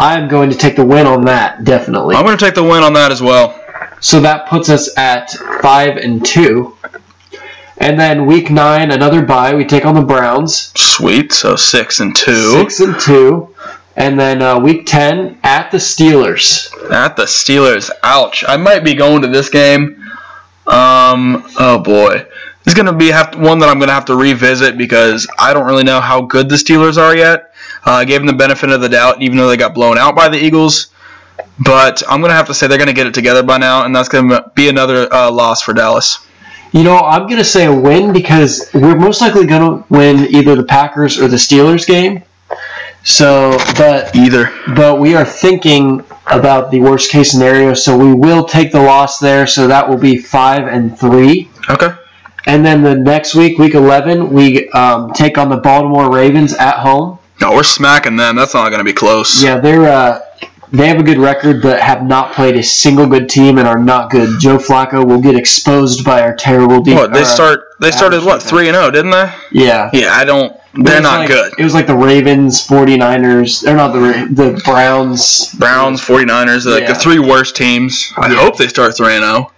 I'm 0.00 0.28
going 0.28 0.48
to 0.48 0.56
take 0.56 0.76
the 0.76 0.84
win 0.84 1.06
on 1.06 1.26
that, 1.26 1.62
definitely. 1.64 2.16
I'm 2.16 2.24
gonna 2.24 2.38
take 2.38 2.54
the 2.54 2.62
win 2.62 2.82
on 2.82 2.94
that 2.94 3.12
as 3.12 3.20
well. 3.20 3.62
So 4.00 4.18
that 4.20 4.48
puts 4.48 4.70
us 4.70 4.96
at 4.96 5.30
five 5.60 5.98
and 5.98 6.24
two. 6.24 6.74
And 7.76 8.00
then 8.00 8.24
week 8.24 8.50
nine, 8.50 8.92
another 8.92 9.22
bye. 9.22 9.54
We 9.54 9.64
take 9.66 9.84
on 9.84 9.94
the 9.94 10.02
Browns, 10.02 10.72
Sweet. 10.74 11.32
So 11.32 11.54
six 11.54 12.00
and 12.00 12.16
two 12.16 12.52
six 12.52 12.80
and 12.80 12.98
two. 12.98 13.54
And 13.96 14.18
then 14.18 14.40
uh, 14.40 14.58
week 14.58 14.86
ten 14.86 15.38
at 15.42 15.70
the 15.70 15.76
Steelers. 15.78 16.72
at 16.90 17.16
the 17.16 17.24
Steelers. 17.24 17.90
Ouch. 18.02 18.44
I 18.48 18.56
might 18.56 18.84
be 18.84 18.94
going 18.94 19.20
to 19.22 19.28
this 19.28 19.50
game. 19.50 20.02
Um. 20.66 21.44
Oh 21.58 21.78
boy. 21.84 22.26
It's 22.64 22.74
gonna 22.74 22.94
be 22.94 23.08
have 23.08 23.38
one 23.38 23.58
that 23.58 23.68
I'm 23.68 23.78
gonna 23.78 23.92
have 23.92 24.06
to 24.06 24.16
revisit 24.16 24.78
because 24.78 25.26
I 25.38 25.52
don't 25.52 25.66
really 25.66 25.84
know 25.84 26.00
how 26.00 26.22
good 26.22 26.48
the 26.48 26.56
Steelers 26.56 26.96
are 26.96 27.14
yet. 27.16 27.39
Uh, 27.86 27.92
I 27.92 28.04
gave 28.04 28.20
them 28.20 28.26
the 28.26 28.32
benefit 28.32 28.70
of 28.70 28.80
the 28.80 28.88
doubt, 28.88 29.22
even 29.22 29.38
though 29.38 29.48
they 29.48 29.56
got 29.56 29.74
blown 29.74 29.98
out 29.98 30.14
by 30.14 30.28
the 30.28 30.38
Eagles. 30.38 30.88
But 31.58 32.02
I'm 32.08 32.20
gonna 32.20 32.34
have 32.34 32.46
to 32.48 32.54
say 32.54 32.66
they're 32.66 32.78
gonna 32.78 32.92
get 32.92 33.06
it 33.06 33.14
together 33.14 33.42
by 33.42 33.58
now, 33.58 33.84
and 33.84 33.94
that's 33.94 34.08
gonna 34.08 34.50
be 34.54 34.68
another 34.68 35.12
uh, 35.12 35.30
loss 35.30 35.62
for 35.62 35.72
Dallas. 35.72 36.18
You 36.72 36.84
know, 36.84 36.98
I'm 36.98 37.22
going 37.22 37.38
to 37.38 37.44
say 37.44 37.66
a 37.66 37.74
win 37.74 38.12
because 38.12 38.70
we're 38.72 38.94
most 38.96 39.20
likely 39.20 39.44
going 39.44 39.82
to 39.82 39.84
win 39.92 40.32
either 40.32 40.54
the 40.54 40.62
Packers 40.62 41.18
or 41.18 41.26
the 41.26 41.36
Steelers 41.36 41.84
game. 41.84 42.22
So, 43.02 43.56
but 43.76 44.14
Either. 44.14 44.52
but 44.76 45.00
we 45.00 45.14
are 45.16 45.24
thinking 45.24 46.04
about 46.26 46.70
the 46.70 46.80
worst 46.80 47.10
case 47.10 47.30
scenario, 47.30 47.72
so 47.74 47.96
we 47.96 48.12
will 48.12 48.44
take 48.44 48.72
the 48.72 48.80
loss 48.80 49.18
there. 49.18 49.46
So 49.46 49.66
that 49.66 49.88
will 49.88 49.96
be 49.96 50.18
five 50.18 50.68
and 50.68 50.96
three. 50.96 51.50
Okay. 51.68 51.88
And 52.46 52.64
then 52.64 52.82
the 52.82 52.94
next 52.94 53.34
week, 53.34 53.58
week 53.58 53.74
11, 53.74 54.30
we 54.30 54.68
um, 54.70 55.12
take 55.12 55.38
on 55.38 55.48
the 55.48 55.56
Baltimore 55.56 56.10
Ravens 56.12 56.52
at 56.54 56.78
home. 56.78 57.18
No, 57.40 57.52
we're 57.52 57.62
smacking 57.62 58.16
them. 58.16 58.36
That's 58.36 58.54
not 58.54 58.70
gonna 58.70 58.84
be 58.84 58.92
close. 58.92 59.42
Yeah, 59.42 59.58
they're 59.58 59.88
uh, 59.90 60.20
they 60.72 60.86
have 60.88 60.98
a 60.98 61.02
good 61.02 61.18
record, 61.18 61.62
but 61.62 61.80
have 61.80 62.02
not 62.04 62.32
played 62.32 62.56
a 62.56 62.62
single 62.62 63.06
good 63.06 63.28
team 63.28 63.58
and 63.58 63.66
are 63.66 63.78
not 63.78 64.10
good. 64.10 64.38
Joe 64.38 64.58
Flacco 64.58 65.04
will 65.06 65.20
get 65.20 65.34
exposed 65.34 66.04
by 66.04 66.20
our 66.22 66.34
terrible 66.36 66.80
defense. 66.82 67.00
What 67.08 67.12
they 67.12 67.24
start? 67.24 67.60
They 67.80 67.90
started 67.90 68.24
what 68.24 68.42
three 68.42 68.68
and 68.68 68.76
zero, 68.76 68.90
didn't 68.90 69.10
they? 69.10 69.32
Yeah. 69.52 69.90
Yeah, 69.92 70.12
I 70.12 70.24
don't. 70.24 70.56
They're 70.74 71.00
not 71.02 71.20
like- 71.20 71.28
good. 71.28 71.52
It 71.58 71.64
was 71.64 71.74
like 71.74 71.88
the 71.88 71.96
Ravens, 71.96 72.64
49ers. 72.64 73.62
They're 73.62 73.74
not 73.74 73.92
the 73.92 74.28
the 74.30 74.60
Browns. 74.64 75.52
Browns, 75.54 76.00
49ers, 76.00 76.64
like 76.66 76.82
Yeah. 76.82 76.92
the 76.92 76.98
three 76.98 77.18
worst 77.18 77.56
teams. 77.56 78.12
I 78.16 78.30
Yeah. 78.30 78.36
hope 78.38 78.56
they 78.56 78.68
start 78.68 78.96
3 78.96 79.14
and 79.16 79.24
oh. 79.24 79.28
0. 79.28 79.52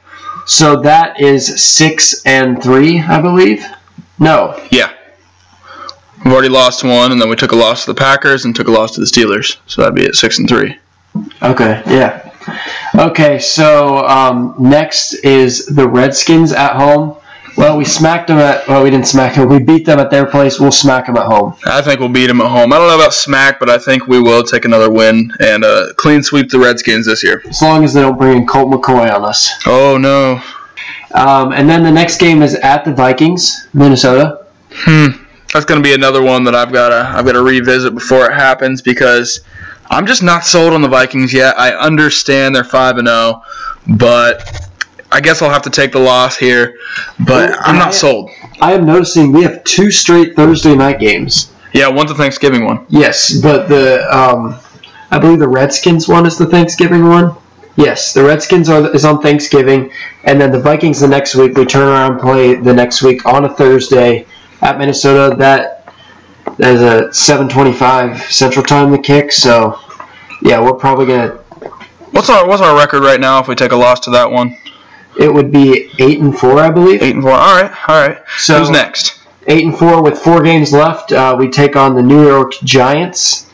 So 0.46 0.76
that 0.82 1.20
is 1.20 1.62
six 1.62 2.22
and 2.24 2.62
three, 2.62 3.00
I 3.00 3.20
believe. 3.20 3.64
No, 4.18 4.58
Yeah. 4.70 4.90
We've 6.24 6.32
already 6.32 6.48
lost 6.48 6.84
one, 6.84 7.12
and 7.12 7.20
then 7.20 7.28
we 7.28 7.36
took 7.36 7.52
a 7.52 7.56
loss 7.56 7.84
to 7.84 7.92
the 7.92 7.98
Packers 7.98 8.44
and 8.44 8.54
took 8.54 8.68
a 8.68 8.70
loss 8.70 8.92
to 8.92 9.00
the 9.00 9.06
Steelers. 9.06 9.58
So 9.66 9.82
that'd 9.82 9.94
be 9.94 10.06
at 10.06 10.14
6 10.14 10.38
and 10.38 10.48
3. 10.48 10.78
Okay, 11.42 11.82
yeah. 11.86 12.30
Okay, 12.96 13.38
so 13.38 14.06
um, 14.06 14.54
next 14.58 15.14
is 15.24 15.66
the 15.66 15.88
Redskins 15.88 16.52
at 16.52 16.76
home. 16.76 17.16
Well, 17.56 17.76
we 17.76 17.84
smacked 17.84 18.28
them 18.28 18.38
at. 18.38 18.66
Well, 18.66 18.82
we 18.82 18.90
didn't 18.90 19.06
smack 19.06 19.34
them. 19.34 19.48
We 19.48 19.58
beat 19.58 19.84
them 19.84 19.98
at 19.98 20.10
their 20.10 20.24
place. 20.24 20.58
We'll 20.58 20.72
smack 20.72 21.06
them 21.06 21.16
at 21.16 21.26
home. 21.26 21.54
I 21.66 21.82
think 21.82 22.00
we'll 22.00 22.08
beat 22.08 22.28
them 22.28 22.40
at 22.40 22.46
home. 22.46 22.72
I 22.72 22.78
don't 22.78 22.88
know 22.88 22.94
about 22.94 23.12
smack, 23.12 23.60
but 23.60 23.68
I 23.68 23.76
think 23.76 24.06
we 24.06 24.20
will 24.20 24.42
take 24.42 24.64
another 24.64 24.90
win 24.90 25.30
and 25.40 25.62
uh, 25.62 25.92
clean 25.96 26.22
sweep 26.22 26.50
the 26.50 26.58
Redskins 26.58 27.06
this 27.06 27.22
year. 27.22 27.42
As 27.46 27.60
long 27.60 27.84
as 27.84 27.92
they 27.92 28.00
don't 28.00 28.16
bring 28.16 28.38
in 28.38 28.46
Colt 28.46 28.70
McCoy 28.72 29.12
on 29.14 29.24
us. 29.24 29.50
Oh, 29.66 29.98
no. 29.98 30.40
Um, 31.14 31.52
and 31.52 31.68
then 31.68 31.82
the 31.82 31.90
next 31.90 32.18
game 32.18 32.42
is 32.42 32.54
at 32.54 32.86
the 32.86 32.92
Vikings, 32.94 33.68
Minnesota. 33.74 34.46
That's 35.52 35.66
going 35.66 35.82
to 35.82 35.86
be 35.86 35.94
another 35.94 36.22
one 36.22 36.44
that 36.44 36.54
I've 36.54 36.72
got 36.72 36.88
to 36.90 37.18
I've 37.18 37.26
got 37.26 37.32
to 37.32 37.42
revisit 37.42 37.94
before 37.94 38.26
it 38.30 38.34
happens 38.34 38.80
because 38.80 39.40
I'm 39.90 40.06
just 40.06 40.22
not 40.22 40.44
sold 40.44 40.72
on 40.72 40.80
the 40.80 40.88
Vikings 40.88 41.32
yet. 41.32 41.58
I 41.58 41.72
understand 41.72 42.54
they're 42.54 42.64
5 42.64 42.98
and 42.98 43.08
0, 43.08 43.42
but 43.98 44.68
I 45.10 45.20
guess 45.20 45.42
I'll 45.42 45.50
have 45.50 45.62
to 45.62 45.70
take 45.70 45.92
the 45.92 45.98
loss 45.98 46.36
here, 46.38 46.78
but 47.26 47.50
Well, 47.50 47.58
I'm 47.64 47.76
I- 47.76 47.78
not 47.78 47.94
sold. 47.94 48.30
I 48.62 48.72
am 48.72 48.86
noticing 48.86 49.32
we 49.32 49.42
have 49.42 49.62
two 49.64 49.90
straight 49.90 50.34
Thursday 50.36 50.74
night 50.74 50.98
games. 51.00 51.50
Yeah, 51.74 51.88
one's 51.88 52.10
a 52.10 52.14
Thanksgiving 52.14 52.64
one. 52.64 52.86
Yes, 52.88 53.34
but 53.40 53.68
the 53.68 54.04
um, 54.16 54.56
I 55.10 55.18
believe 55.18 55.38
the 55.40 55.48
Redskins 55.48 56.06
one 56.08 56.26
is 56.26 56.38
the 56.38 56.46
Thanksgiving 56.46 57.08
one. 57.08 57.34
Yes, 57.76 58.12
the 58.14 58.22
Redskins 58.22 58.68
are 58.68 58.94
is 58.94 59.04
on 59.04 59.20
Thanksgiving, 59.20 59.90
and 60.24 60.40
then 60.40 60.52
the 60.52 60.60
Vikings 60.60 61.00
the 61.00 61.08
next 61.08 61.34
week. 61.34 61.56
We 61.56 61.64
turn 61.66 61.88
around 61.88 62.12
and 62.12 62.20
play 62.20 62.54
the 62.54 62.72
next 62.72 63.02
week 63.02 63.24
on 63.26 63.44
a 63.46 63.48
Thursday 63.54 64.26
at 64.62 64.78
Minnesota. 64.78 65.36
That 65.36 65.92
that 66.58 66.74
is 66.74 66.80
a 66.82 67.12
seven 67.12 67.48
twenty 67.48 67.72
five 67.72 68.20
Central 68.22 68.64
Time 68.64 68.90
to 68.92 68.98
kick. 68.98 69.32
So 69.32 69.78
yeah, 70.42 70.60
we're 70.60 70.74
probably 70.74 71.06
gonna. 71.06 71.28
What's 72.12 72.28
our 72.30 72.46
what's 72.46 72.62
our 72.62 72.76
record 72.76 73.02
right 73.02 73.20
now 73.20 73.38
if 73.40 73.48
we 73.48 73.54
take 73.54 73.72
a 73.72 73.76
loss 73.76 74.00
to 74.00 74.10
that 74.10 74.30
one? 74.30 74.56
It 75.18 75.32
would 75.32 75.52
be 75.52 75.90
eight 75.98 76.20
and 76.20 76.36
four, 76.36 76.58
I 76.58 76.70
believe. 76.70 77.02
Eight 77.02 77.14
and 77.14 77.22
four. 77.22 77.32
All 77.32 77.60
right, 77.62 77.70
all 77.88 78.08
right. 78.08 78.18
So- 78.38 78.58
Who's 78.58 78.70
next? 78.70 79.18
Eight 79.48 79.64
and 79.64 79.76
four 79.76 80.02
with 80.02 80.18
four 80.18 80.40
games 80.42 80.72
left. 80.72 81.10
Uh, 81.12 81.34
we 81.38 81.48
take 81.50 81.74
on 81.76 81.94
the 81.96 82.02
New 82.02 82.26
York 82.26 82.52
Giants 82.62 83.50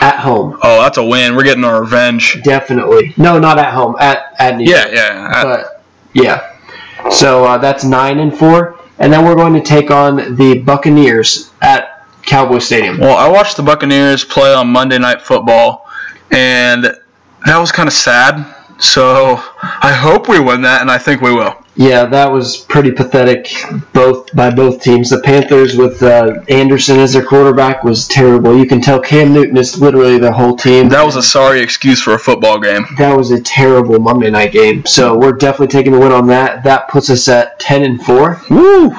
at 0.00 0.18
home. 0.18 0.58
Oh, 0.62 0.80
that's 0.82 0.96
a 0.98 1.04
win. 1.04 1.36
We're 1.36 1.44
getting 1.44 1.62
our 1.62 1.80
revenge. 1.82 2.42
Definitely. 2.42 3.12
No, 3.18 3.38
not 3.38 3.58
at 3.58 3.72
home. 3.74 3.96
At 4.00 4.34
at 4.38 4.56
New 4.56 4.64
Yeah, 4.64 4.84
York. 4.86 4.94
yeah. 4.94 5.32
I- 5.34 5.42
but 5.44 5.84
yeah. 6.14 7.10
So 7.10 7.44
uh, 7.44 7.58
that's 7.58 7.84
nine 7.84 8.18
and 8.18 8.36
four, 8.36 8.75
and 8.98 9.12
then 9.12 9.24
we're 9.24 9.34
going 9.34 9.54
to 9.54 9.60
take 9.60 9.90
on 9.90 10.36
the 10.36 10.58
Buccaneers 10.64 11.50
at 11.62 12.06
Cowboy 12.22 12.58
Stadium. 12.58 12.98
well, 12.98 13.16
I 13.16 13.28
watched 13.28 13.56
the 13.56 13.62
Buccaneers 13.62 14.24
play 14.24 14.52
on 14.52 14.68
Monday 14.68 14.98
Night 14.98 15.22
Football, 15.22 15.88
and 16.30 16.84
that 16.84 17.58
was 17.58 17.70
kind 17.70 17.88
of 17.88 17.92
sad. 17.92 18.54
So 18.78 19.36
I 19.60 19.92
hope 19.92 20.28
we 20.28 20.40
win 20.40 20.60
that, 20.62 20.80
and 20.80 20.90
I 20.90 20.98
think 20.98 21.22
we 21.22 21.32
will. 21.32 21.54
Yeah, 21.78 22.06
that 22.06 22.32
was 22.32 22.56
pretty 22.56 22.90
pathetic, 22.90 23.52
both 23.92 24.34
by 24.34 24.48
both 24.50 24.80
teams. 24.82 25.10
The 25.10 25.20
Panthers 25.20 25.76
with 25.76 26.02
uh, 26.02 26.40
Anderson 26.48 26.98
as 26.98 27.12
their 27.12 27.24
quarterback 27.24 27.84
was 27.84 28.08
terrible. 28.08 28.56
You 28.56 28.66
can 28.66 28.80
tell 28.80 28.98
Cam 28.98 29.34
Newton 29.34 29.58
is 29.58 29.78
literally 29.78 30.18
the 30.18 30.32
whole 30.32 30.56
team. 30.56 30.88
That 30.88 31.04
was 31.04 31.16
a 31.16 31.22
sorry 31.22 31.60
excuse 31.60 32.00
for 32.00 32.14
a 32.14 32.18
football 32.18 32.58
game. 32.58 32.86
that 32.96 33.14
was 33.14 33.30
a 33.30 33.40
terrible 33.42 33.98
Monday 33.98 34.30
night 34.30 34.52
game. 34.52 34.86
So 34.86 35.18
we're 35.18 35.32
definitely 35.32 35.66
taking 35.68 35.92
the 35.92 35.98
win 35.98 36.12
on 36.12 36.26
that. 36.28 36.64
That 36.64 36.88
puts 36.88 37.10
us 37.10 37.28
at 37.28 37.60
ten 37.60 37.82
and 37.82 38.02
four, 38.02 38.40
Woo! 38.48 38.92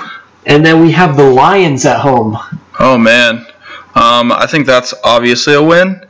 and 0.46 0.64
then 0.64 0.80
we 0.80 0.92
have 0.92 1.18
the 1.18 1.28
Lions 1.30 1.84
at 1.86 2.00
home. 2.02 2.38
Oh 2.80 2.96
man, 2.96 3.38
um, 3.96 4.32
I 4.32 4.46
think 4.48 4.68
that's 4.68 4.94
obviously 5.04 5.56
a 5.56 5.64
win. 5.64 6.06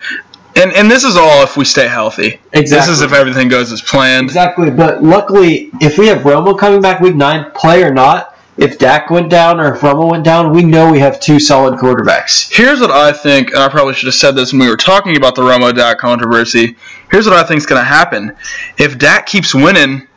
And 0.56 0.72
and 0.74 0.90
this 0.90 1.04
is 1.04 1.16
all 1.16 1.44
if 1.44 1.56
we 1.56 1.66
stay 1.66 1.88
healthy. 1.88 2.40
This 2.52 2.88
is 2.88 3.02
if 3.02 3.14
everything 3.14 3.48
goes 3.48 3.72
as 3.72 3.82
planned. 3.82 4.26
Exactly, 4.26 4.72
but 4.72 5.04
luckily, 5.04 5.70
if 5.82 5.98
we 5.98 6.08
have 6.08 6.20
Romo 6.20 6.58
coming 6.58 6.82
back 6.82 7.00
week 7.00 7.16
nine, 7.16 7.52
play 7.52 7.84
or 7.84 7.94
not, 7.94 8.36
if 8.58 8.80
Dak 8.80 9.12
went 9.12 9.30
down 9.30 9.60
or 9.60 9.76
if 9.76 9.82
Romo 9.82 10.10
went 10.10 10.26
down, 10.26 10.52
we 10.52 10.64
know 10.64 10.92
we 10.92 11.00
have 11.00 11.20
two 11.20 11.40
solid 11.40 11.78
quarterbacks. 11.80 12.52
Here's 12.52 12.80
what 12.80 12.90
I 12.90 13.14
think, 13.14 13.50
and 13.52 13.60
I 13.60 13.70
probably 13.70 13.94
should 13.94 14.08
have 14.08 14.16
said 14.16 14.32
this 14.32 14.52
when 14.52 14.62
we 14.62 14.68
were 14.68 14.78
talking 14.78 15.16
about 15.16 15.36
the 15.36 15.44
Romo 15.44 15.76
Dak 15.76 16.00
controversy. 16.00 16.76
Here's 17.12 17.28
what 17.28 17.36
I 17.36 17.44
think 17.44 17.60
is 17.60 17.68
going 17.68 17.80
to 17.80 17.86
happen. 17.86 18.36
If 18.80 18.98
Dak 18.98 19.28
keeps 19.28 19.54
winning, 19.54 20.08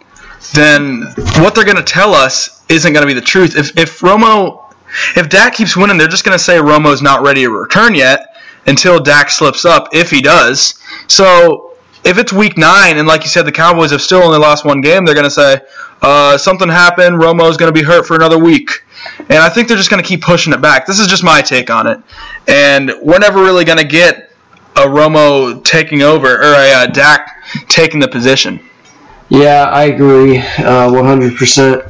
then 0.55 1.03
what 1.37 1.55
they're 1.55 1.65
going 1.65 1.77
to 1.77 1.83
tell 1.83 2.15
us 2.15 2.65
isn't 2.71 2.93
going 2.93 3.03
to 3.03 3.07
be 3.07 3.19
the 3.19 3.21
truth. 3.21 3.57
If, 3.57 3.77
if 3.77 4.01
Romo, 4.01 4.73
if 5.17 5.29
Dak 5.29 5.55
keeps 5.55 5.77
winning, 5.77 5.99
they're 5.99 6.09
just 6.09 6.25
going 6.25 6.37
to 6.37 6.43
say 6.43 6.57
Romo's 6.57 7.03
not 7.03 7.23
ready 7.23 7.43
to 7.43 7.51
return 7.51 7.95
yet 7.95 8.30
until 8.67 9.01
Dak 9.01 9.31
slips 9.31 9.65
up, 9.65 9.89
if 9.93 10.11
he 10.11 10.21
does. 10.21 10.79
So 11.09 11.73
if 12.05 12.19
it's 12.19 12.33
week 12.33 12.57
nine, 12.57 12.99
and 12.99 13.07
like 13.07 13.23
you 13.23 13.29
said, 13.29 13.45
the 13.47 13.53
Cowboys 13.53 13.91
have 13.91 14.03
still 14.03 14.23
only 14.23 14.39
lost 14.39 14.65
one 14.65 14.81
game, 14.81 15.05
they're 15.05 15.15
going 15.15 15.25
to 15.25 15.31
say 15.31 15.61
uh, 16.03 16.39
something 16.39 16.69
happened. 16.69 17.17
Romo's 17.21 17.57
going 17.57 17.73
to 17.73 17.79
be 17.79 17.85
hurt 17.85 18.07
for 18.07 18.15
another 18.15 18.39
week. 18.39 18.85
And 19.19 19.39
I 19.39 19.49
think 19.49 19.69
they're 19.69 19.77
just 19.77 19.91
going 19.91 20.03
to 20.03 20.09
keep 20.09 20.23
pushing 20.23 20.53
it 20.53 20.61
back. 20.61 20.87
This 20.87 20.99
is 20.99 21.07
just 21.07 21.25
my 21.25 21.41
take 21.41 21.71
on 21.71 21.87
it. 21.87 22.01
And 22.49 22.93
we're 23.03 23.19
never 23.19 23.41
really 23.41 23.65
going 23.65 23.79
to 23.79 23.85
get 23.87 24.31
a 24.77 24.83
Romo 24.83 25.63
taking 25.65 26.03
over 26.03 26.29
or 26.29 26.55
a 26.55 26.73
uh, 26.73 26.87
Dak 26.87 27.43
taking 27.69 28.01
the 28.01 28.09
position. 28.09 28.61
Yeah, 29.29 29.65
I 29.71 29.85
agree, 29.85 30.39
uh, 30.39 30.91
100%. 30.91 31.87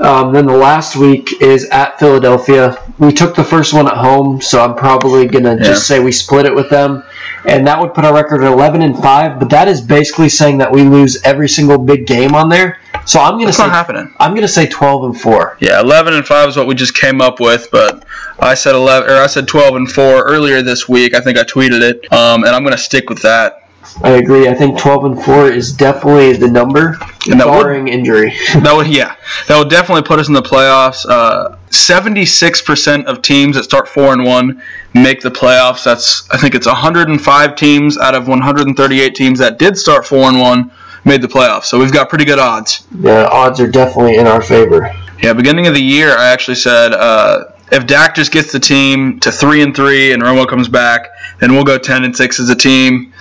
Um, 0.00 0.32
then 0.32 0.46
the 0.46 0.56
last 0.56 0.96
week 0.96 1.40
is 1.40 1.64
at 1.70 1.98
Philadelphia. 1.98 2.87
We 2.98 3.12
took 3.12 3.34
the 3.36 3.44
first 3.44 3.72
one 3.72 3.86
at 3.86 3.96
home, 3.96 4.40
so 4.40 4.60
I'm 4.62 4.74
probably 4.74 5.26
gonna 5.26 5.56
Yeah. 5.56 5.62
just 5.64 5.86
say 5.86 6.00
we 6.00 6.10
split 6.10 6.46
it 6.46 6.54
with 6.54 6.68
them, 6.68 7.04
and 7.44 7.66
that 7.66 7.80
would 7.80 7.94
put 7.94 8.04
our 8.04 8.12
record 8.12 8.42
at 8.42 8.52
11 8.52 8.82
and 8.82 9.00
five. 9.00 9.38
But 9.38 9.50
that 9.50 9.68
is 9.68 9.80
basically 9.80 10.28
saying 10.28 10.58
that 10.58 10.72
we 10.72 10.82
lose 10.82 11.18
every 11.24 11.48
single 11.48 11.78
big 11.78 12.06
game 12.06 12.34
on 12.34 12.48
there. 12.48 12.78
So 13.04 13.20
I'm 13.20 13.32
gonna 13.34 13.46
That's 13.46 13.58
say 13.58 13.66
not 13.66 13.72
happening. 13.72 14.10
I'm 14.18 14.34
gonna 14.34 14.48
say 14.48 14.66
12 14.66 15.04
and 15.04 15.20
four. 15.20 15.56
Yeah, 15.60 15.80
11 15.80 16.12
and 16.12 16.26
5 16.26 16.48
is 16.48 16.56
what 16.56 16.66
we 16.66 16.74
just 16.74 16.94
came 16.94 17.20
up 17.20 17.38
with, 17.40 17.68
but 17.70 18.02
I 18.40 18.54
said 18.54 18.74
11 18.74 19.08
or 19.08 19.16
I 19.16 19.26
said 19.28 19.46
12 19.48 19.76
and 19.76 19.90
4 19.90 20.22
earlier 20.24 20.62
this 20.62 20.88
week. 20.88 21.14
I 21.14 21.20
think 21.20 21.38
I 21.38 21.44
tweeted 21.44 21.80
it. 21.82 22.12
Um, 22.12 22.44
and 22.44 22.54
I'm 22.54 22.62
going 22.62 22.76
to 22.76 22.82
stick 22.82 23.08
with 23.08 23.22
that. 23.22 23.62
I 24.02 24.10
agree. 24.10 24.48
I 24.48 24.54
think 24.54 24.78
12 24.78 25.04
and 25.06 25.22
4 25.24 25.50
is 25.50 25.72
definitely 25.72 26.34
the 26.34 26.48
number, 26.48 26.96
And 27.30 27.40
that 27.40 27.46
would- 27.48 27.62
barring 27.62 27.88
injury. 27.88 28.34
That 28.62 28.74
would 28.76 28.86
yeah, 28.86 29.14
that 29.48 29.58
would 29.58 29.70
definitely 29.70 30.02
put 30.02 30.18
us 30.18 30.28
in 30.28 30.34
the 30.34 30.42
playoffs. 30.42 31.06
Uh, 31.08 31.56
76% 31.70 33.04
of 33.04 33.22
teams 33.22 33.56
that 33.56 33.64
start 33.64 33.88
4 33.88 34.12
and 34.12 34.24
1 34.24 34.62
make 34.94 35.20
the 35.20 35.30
playoffs. 35.30 35.84
That's 35.84 36.28
I 36.30 36.36
think 36.38 36.54
it's 36.54 36.66
105 36.66 37.56
teams 37.56 37.98
out 37.98 38.14
of 38.14 38.28
138 38.28 39.14
teams 39.14 39.38
that 39.38 39.58
did 39.58 39.76
start 39.78 40.06
4 40.06 40.28
and 40.30 40.40
1 40.40 40.70
made 41.04 41.22
the 41.22 41.28
playoffs. 41.28 41.64
So 41.64 41.78
we've 41.78 41.92
got 41.92 42.08
pretty 42.08 42.24
good 42.24 42.38
odds. 42.38 42.86
The 42.90 43.28
odds 43.30 43.60
are 43.60 43.68
definitely 43.70 44.16
in 44.16 44.26
our 44.26 44.42
favor. 44.42 44.94
Yeah, 45.22 45.32
beginning 45.32 45.66
of 45.66 45.74
the 45.74 45.82
year, 45.82 46.10
I 46.16 46.28
actually 46.28 46.56
said 46.56 46.92
uh, 46.92 47.44
if 47.72 47.86
Dak 47.86 48.14
just 48.14 48.32
gets 48.32 48.52
the 48.52 48.60
team 48.60 49.18
to 49.20 49.32
three 49.32 49.62
and 49.62 49.74
three 49.74 50.12
and 50.12 50.22
Romo 50.22 50.46
comes 50.46 50.68
back, 50.68 51.08
then 51.40 51.52
we'll 51.52 51.64
go 51.64 51.78
ten 51.78 52.04
and 52.04 52.16
six 52.16 52.38
as 52.40 52.48
a 52.50 52.54
team. 52.56 53.12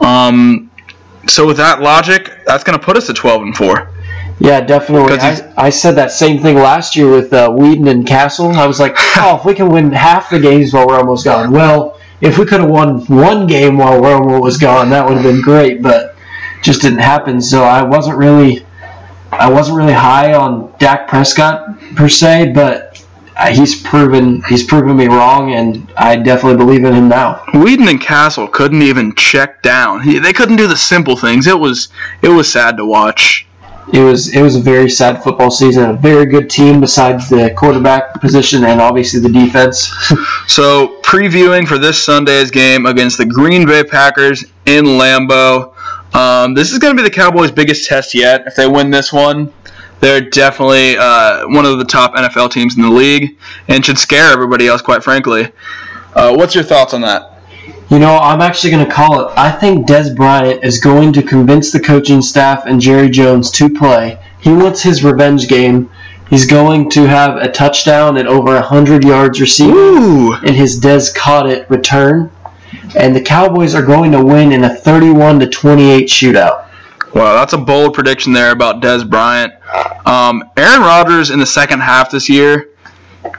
Um, 0.00 0.70
so 1.26 1.46
with 1.46 1.56
that 1.56 1.80
logic, 1.80 2.30
that's 2.46 2.64
going 2.64 2.78
to 2.78 2.84
put 2.84 2.96
us 2.96 3.10
at 3.10 3.16
twelve 3.16 3.42
and 3.42 3.56
four. 3.56 3.92
Yeah, 4.38 4.60
definitely. 4.60 5.18
I, 5.18 5.52
I 5.56 5.70
said 5.70 5.92
that 5.92 6.12
same 6.12 6.42
thing 6.42 6.56
last 6.56 6.94
year 6.94 7.10
with 7.10 7.32
uh, 7.32 7.48
Weeden 7.48 7.88
and 7.90 8.06
Cassel. 8.06 8.50
I 8.52 8.66
was 8.66 8.78
like, 8.78 8.94
oh, 9.16 9.36
if 9.38 9.44
we 9.46 9.54
can 9.54 9.70
win 9.70 9.90
half 9.92 10.28
the 10.30 10.38
games 10.38 10.72
while 10.72 10.86
we're 10.86 10.98
almost 10.98 11.24
gone. 11.24 11.52
Well, 11.52 11.98
if 12.20 12.38
we 12.38 12.44
could 12.44 12.60
have 12.60 12.68
won 12.68 13.04
one 13.06 13.46
game 13.46 13.78
while 13.78 14.00
Romo 14.00 14.40
was 14.40 14.58
gone, 14.58 14.90
that 14.90 15.06
would 15.06 15.14
have 15.14 15.22
been 15.22 15.40
great, 15.40 15.82
but 15.82 16.16
just 16.62 16.82
didn't 16.82 16.98
happen. 16.98 17.40
So 17.40 17.62
I 17.62 17.82
wasn't 17.82 18.18
really, 18.18 18.66
I 19.32 19.50
wasn't 19.50 19.78
really 19.78 19.92
high 19.92 20.34
on 20.34 20.74
Dak 20.78 21.08
Prescott 21.08 21.78
per 21.94 22.08
se, 22.08 22.52
but 22.52 22.85
uh, 23.36 23.52
he's 23.52 23.80
proven 23.82 24.42
he's 24.48 24.64
proven 24.64 24.96
me 24.96 25.06
wrong, 25.06 25.52
and 25.52 25.92
I 25.96 26.16
definitely 26.16 26.56
believe 26.56 26.84
in 26.84 26.94
him 26.94 27.08
now. 27.08 27.44
Weeden 27.48 27.88
and 27.88 28.00
Cassel 28.00 28.48
couldn't 28.48 28.82
even 28.82 29.14
check 29.14 29.62
down. 29.62 30.00
He, 30.00 30.18
they 30.18 30.32
couldn't 30.32 30.56
do 30.56 30.66
the 30.66 30.76
simple 30.76 31.16
things. 31.16 31.46
It 31.46 31.58
was 31.58 31.88
it 32.22 32.28
was 32.28 32.50
sad 32.50 32.76
to 32.78 32.86
watch. 32.86 33.46
It 33.92 34.00
was 34.00 34.34
it 34.34 34.40
was 34.40 34.56
a 34.56 34.60
very 34.60 34.88
sad 34.88 35.22
football 35.22 35.50
season. 35.50 35.90
A 35.90 35.92
very 35.92 36.24
good 36.26 36.48
team 36.48 36.80
besides 36.80 37.28
the 37.28 37.52
quarterback 37.56 38.20
position 38.20 38.64
and 38.64 38.80
obviously 38.80 39.20
the 39.20 39.28
defense. 39.28 39.92
So 40.48 41.00
previewing 41.02 41.66
for 41.66 41.76
this 41.76 42.02
Sunday's 42.02 42.52
game 42.52 42.86
against 42.86 43.18
the 43.18 43.26
Green 43.26 43.66
Bay 43.66 43.82
Packers 43.82 44.44
in 44.64 44.84
Lambeau. 44.84 45.74
Um, 46.14 46.54
this 46.54 46.72
is 46.72 46.78
going 46.78 46.96
to 46.96 47.02
be 47.02 47.06
the 47.06 47.14
Cowboys' 47.14 47.50
biggest 47.50 47.86
test 47.86 48.14
yet. 48.14 48.46
If 48.46 48.54
they 48.54 48.68
win 48.68 48.90
this 48.90 49.12
one, 49.12 49.52
they're 50.06 50.20
definitely 50.20 50.96
uh, 50.96 51.48
one 51.48 51.64
of 51.64 51.78
the 51.78 51.84
top 51.84 52.14
NFL 52.14 52.52
teams 52.52 52.76
in 52.76 52.82
the 52.82 52.88
league 52.90 53.36
and 53.66 53.84
should 53.84 53.98
scare 53.98 54.32
everybody 54.32 54.68
else, 54.68 54.80
quite 54.80 55.02
frankly. 55.02 55.50
Uh, 56.14 56.32
what's 56.32 56.54
your 56.54 56.62
thoughts 56.62 56.94
on 56.94 57.00
that? 57.00 57.42
You 57.90 57.98
know, 57.98 58.16
I'm 58.16 58.40
actually 58.40 58.70
going 58.70 58.86
to 58.86 58.92
call 58.92 59.26
it. 59.26 59.34
I 59.36 59.50
think 59.50 59.88
Dez 59.88 60.14
Bryant 60.14 60.62
is 60.62 60.78
going 60.78 61.12
to 61.14 61.22
convince 61.22 61.72
the 61.72 61.80
coaching 61.80 62.22
staff 62.22 62.66
and 62.66 62.80
Jerry 62.80 63.10
Jones 63.10 63.50
to 63.52 63.68
play. 63.68 64.24
He 64.40 64.52
wants 64.52 64.80
his 64.80 65.02
revenge 65.02 65.48
game. 65.48 65.90
He's 66.30 66.46
going 66.46 66.88
to 66.90 67.08
have 67.08 67.36
a 67.38 67.50
touchdown 67.50 68.16
and 68.16 68.28
over 68.28 68.54
100 68.54 69.02
yards 69.02 69.40
receiving 69.40 69.74
Ooh, 69.74 70.34
in 70.34 70.54
his 70.54 70.80
Dez 70.80 71.12
caught 71.12 71.48
it 71.48 71.68
return. 71.68 72.30
And 72.96 73.14
the 73.14 73.20
Cowboys 73.20 73.74
are 73.74 73.84
going 73.84 74.12
to 74.12 74.24
win 74.24 74.52
in 74.52 74.62
a 74.62 74.74
31 74.74 75.40
to 75.40 75.48
28 75.48 76.06
shootout. 76.06 76.65
Wow, 77.16 77.34
that's 77.34 77.54
a 77.54 77.58
bold 77.58 77.94
prediction 77.94 78.34
there 78.34 78.52
about 78.52 78.82
Dez 78.82 79.08
Bryant. 79.08 79.54
Um, 80.04 80.44
Aaron 80.54 80.82
Rodgers 80.82 81.30
in 81.30 81.38
the 81.38 81.46
second 81.46 81.80
half 81.80 82.10
this 82.10 82.28
year 82.28 82.68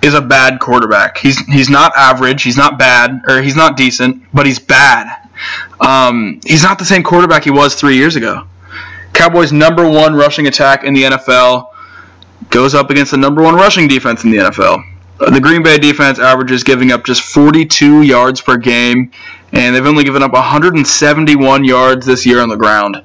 is 0.02 0.16
a 0.16 0.22
bad 0.22 0.60
quarterback. 0.60 1.20
He's 1.20 1.38
he's 1.46 1.70
not 1.70 1.92
average. 1.96 2.42
He's 2.42 2.58
not 2.58 2.80
bad, 2.80 3.22
or 3.28 3.40
he's 3.40 3.56
not 3.56 3.78
decent, 3.78 4.24
but 4.34 4.48
he's 4.48 4.58
bad. 4.58 5.30
Um, 5.80 6.40
he's 6.44 6.64
not 6.64 6.80
the 6.80 6.86
same 6.86 7.04
quarterback 7.04 7.44
he 7.44 7.52
was 7.52 7.76
three 7.76 7.96
years 7.98 8.16
ago. 8.16 8.48
Cowboys' 9.14 9.52
number 9.52 9.88
one 9.88 10.16
rushing 10.16 10.48
attack 10.48 10.84
in 10.84 10.96
the 10.96 11.04
NFL 11.04 11.70
goes 12.50 12.74
up 12.74 12.90
against 12.90 13.12
the 13.12 13.18
number 13.18 13.44
one 13.44 13.54
rushing 13.54 13.88
defense 13.88 14.24
in 14.24 14.32
the 14.32 14.38
NFL. 14.38 14.84
Uh, 15.20 15.30
The 15.30 15.40
Green 15.40 15.62
Bay 15.62 15.78
defense 15.78 16.18
averages 16.18 16.64
giving 16.64 16.92
up 16.92 17.06
just 17.06 17.22
42 17.22 18.02
yards 18.02 18.42
per 18.42 18.58
game, 18.58 19.12
and 19.52 19.76
they've 19.76 19.86
only 19.86 20.04
given 20.04 20.24
up 20.24 20.34
171 20.34 21.64
yards 21.64 22.08
this 22.08 22.26
year 22.26 22.42
on 22.42 22.50
the 22.50 22.58
ground. 22.58 23.04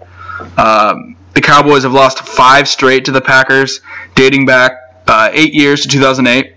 Um, 0.58 1.16
the 1.34 1.40
Cowboys 1.40 1.82
have 1.84 1.92
lost 1.92 2.20
five 2.20 2.68
straight 2.68 3.04
to 3.06 3.12
the 3.12 3.20
Packers, 3.20 3.80
dating 4.14 4.46
back 4.46 4.72
uh, 5.06 5.30
eight 5.32 5.54
years 5.54 5.82
to 5.82 5.88
2008. 5.88 6.54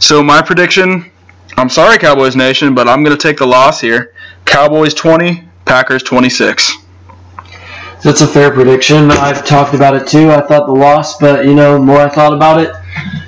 So 0.00 0.22
my 0.22 0.42
prediction, 0.42 1.10
I'm 1.56 1.68
sorry, 1.68 1.98
Cowboys 1.98 2.36
Nation, 2.36 2.74
but 2.74 2.88
I'm 2.88 3.02
going 3.02 3.16
to 3.16 3.22
take 3.22 3.38
the 3.38 3.46
loss 3.46 3.80
here. 3.80 4.14
Cowboys 4.44 4.94
20, 4.94 5.48
Packers 5.64 6.02
26. 6.02 6.85
That's 8.02 8.20
a 8.20 8.26
fair 8.26 8.50
prediction. 8.50 9.10
I've 9.10 9.44
talked 9.44 9.74
about 9.74 9.96
it 9.96 10.06
too. 10.06 10.30
I 10.30 10.40
thought 10.40 10.66
the 10.66 10.72
loss, 10.72 11.18
but 11.18 11.44
you 11.44 11.54
know, 11.54 11.78
more 11.78 11.98
I 11.98 12.08
thought 12.08 12.32
about 12.32 12.60
it, 12.60 12.74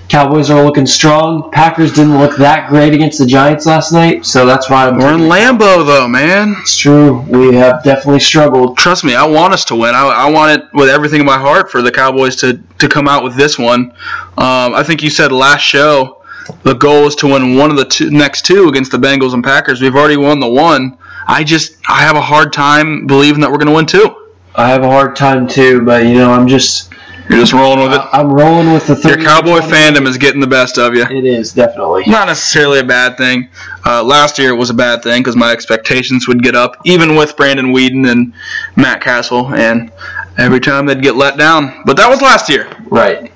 Cowboys 0.09 0.49
are 0.49 0.65
looking 0.65 0.87
strong. 0.87 1.51
Packers 1.51 1.93
didn't 1.93 2.19
look 2.19 2.37
that 2.39 2.71
great 2.71 2.95
against 2.95 3.19
the 3.19 3.27
Giants 3.27 3.67
last 3.67 3.93
night, 3.93 4.25
so 4.25 4.47
that's 4.47 4.71
why 4.71 4.89
I'm. 4.89 4.97
We're 4.97 5.15
in 5.15 5.21
Lambeau, 5.21 5.85
though, 5.85 6.09
man. 6.09 6.55
It's 6.61 6.77
true. 6.77 7.21
We 7.29 7.55
have 7.57 7.85
definitely 7.85 8.21
struggled. 8.21 8.79
Trust 8.79 9.05
me, 9.05 9.15
I 9.15 9.27
want 9.27 9.53
us 9.53 9.67
to 9.67 9.77
win. 9.77 9.95
I, 9.95 10.07
I 10.07 10.31
want 10.31 10.59
it 10.59 10.69
with 10.73 10.89
everything 10.89 11.21
in 11.21 11.27
my 11.27 11.39
heart 11.39 11.71
for 11.71 11.83
the 11.83 11.93
Cowboys 11.93 12.37
to, 12.37 12.59
to 12.79 12.89
come 12.89 13.07
out 13.07 13.23
with 13.23 13.37
this 13.37 13.59
one. 13.59 13.91
Um, 14.39 14.75
I 14.75 14.83
think 14.83 15.03
you 15.03 15.11
said 15.11 15.31
last 15.31 15.61
show 15.61 16.23
the 16.63 16.75
goal 16.75 17.07
is 17.07 17.15
to 17.17 17.27
win 17.27 17.57
one 17.57 17.71
of 17.71 17.77
the 17.77 17.85
two, 17.85 18.11
next 18.11 18.47
two 18.47 18.69
against 18.69 18.91
the 18.91 18.99
Bengals 18.99 19.35
and 19.35 19.45
Packers. 19.45 19.83
We've 19.83 19.95
already 19.95 20.17
won 20.17 20.41
the 20.41 20.49
one. 20.49 20.97
I 21.27 21.45
just 21.45 21.77
I 21.87 22.01
have 22.01 22.17
a 22.17 22.23
hard 22.23 22.55
time 22.55 23.07
believing 23.07 23.43
that 23.43 23.51
we're 23.51 23.59
going 23.59 23.69
to 23.69 23.75
win 23.75 23.85
two. 23.85 24.18
I 24.59 24.69
have 24.71 24.83
a 24.83 24.91
hard 24.91 25.15
time 25.15 25.47
too, 25.47 25.83
but 25.85 26.05
you 26.05 26.15
know, 26.15 26.33
I'm 26.33 26.49
just 26.49 26.93
You're 27.31 27.39
just 27.41 27.53
rolling 27.53 27.81
with 27.81 27.93
it. 27.93 28.01
I'm 28.13 28.33
rolling 28.33 28.73
with 28.73 28.87
the. 28.87 29.09
Your 29.09 29.23
Cowboy 29.23 29.59
fandom 29.61 30.07
is 30.07 30.17
getting 30.17 30.41
the 30.41 30.47
best 30.47 30.79
of 30.79 30.95
you. 30.95 31.05
It 31.05 31.25
is 31.25 31.53
definitely. 31.53 32.05
Not 32.07 32.27
necessarily 32.27 32.81
a 32.81 32.85
bad 32.85 33.17
thing. 33.17 33.51
Uh, 33.87 34.03
last 34.03 34.39
year 34.39 34.51
it 34.51 34.57
was 34.57 34.71
a 34.71 34.75
bad 34.75 35.03
thing 35.03 35.21
because 35.21 35.37
my 35.37 35.53
expectations 35.53 36.27
would 36.27 36.43
get 36.43 36.57
up, 36.57 36.77
even 36.85 37.17
with 37.17 37.37
Brandon 37.37 37.67
Weeden 37.67 38.11
and 38.11 38.33
Matt 38.77 39.01
Cassel, 39.03 39.55
and 39.55 39.93
every 40.39 40.61
time 40.61 40.87
they'd 40.87 41.03
get 41.03 41.17
let 41.17 41.37
down. 41.37 41.83
But 41.85 41.97
that 41.99 42.09
was 42.09 42.21
last 42.23 42.49
year. 42.49 42.69
Right. 42.87 43.31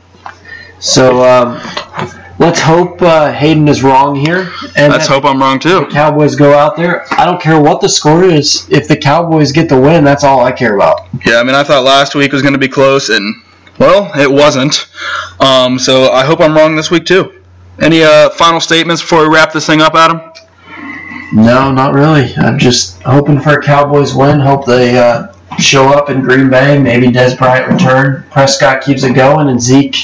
So 0.80 1.22
um, 1.22 1.60
let's 2.38 2.60
hope 2.60 3.00
uh, 3.02 3.32
Hayden 3.32 3.68
is 3.68 3.82
wrong 3.82 4.14
here, 4.14 4.50
and 4.76 4.92
Let's 4.92 5.06
hope 5.06 5.24
I'm 5.24 5.40
wrong 5.40 5.58
too. 5.58 5.80
the 5.80 5.86
Cowboys 5.86 6.34
go 6.34 6.54
out 6.54 6.76
there. 6.76 7.04
I 7.14 7.24
don't 7.24 7.40
care 7.40 7.60
what 7.60 7.80
the 7.80 7.88
score 7.88 8.24
is. 8.24 8.66
If 8.70 8.88
the 8.88 8.96
Cowboys 8.96 9.52
get 9.52 9.68
the 9.68 9.80
win, 9.80 10.04
that's 10.04 10.24
all 10.24 10.40
I 10.44 10.52
care 10.52 10.74
about. 10.76 11.06
Yeah, 11.26 11.38
I 11.38 11.42
mean, 11.44 11.54
I 11.54 11.62
thought 11.62 11.84
last 11.84 12.14
week 12.14 12.32
was 12.32 12.42
going 12.42 12.54
to 12.54 12.58
be 12.58 12.68
close, 12.68 13.08
and 13.08 13.42
well, 13.78 14.10
it 14.18 14.30
wasn't. 14.30 14.88
Um, 15.40 15.78
so 15.78 16.10
I 16.10 16.24
hope 16.24 16.40
I'm 16.40 16.54
wrong 16.54 16.74
this 16.76 16.90
week 16.90 17.04
too. 17.06 17.40
Any 17.80 18.02
uh, 18.02 18.30
final 18.30 18.60
statements 18.60 19.00
before 19.02 19.28
we 19.28 19.34
wrap 19.34 19.52
this 19.52 19.66
thing 19.66 19.80
up, 19.80 19.94
Adam? 19.94 20.20
No, 21.32 21.72
not 21.72 21.94
really. 21.94 22.34
I'm 22.36 22.58
just 22.58 23.00
hoping 23.02 23.40
for 23.40 23.58
a 23.58 23.62
Cowboys 23.62 24.14
win. 24.14 24.38
Hope 24.38 24.66
they 24.66 24.98
uh, 24.98 25.32
show 25.58 25.88
up 25.88 26.10
in 26.10 26.20
Green 26.20 26.50
Bay. 26.50 26.78
Maybe 26.78 27.06
Dez 27.08 27.36
Bryant 27.38 27.72
return. 27.72 28.24
Prescott 28.30 28.82
keeps 28.82 29.02
it 29.02 29.14
going, 29.14 29.48
and 29.48 29.60
Zeke 29.60 29.96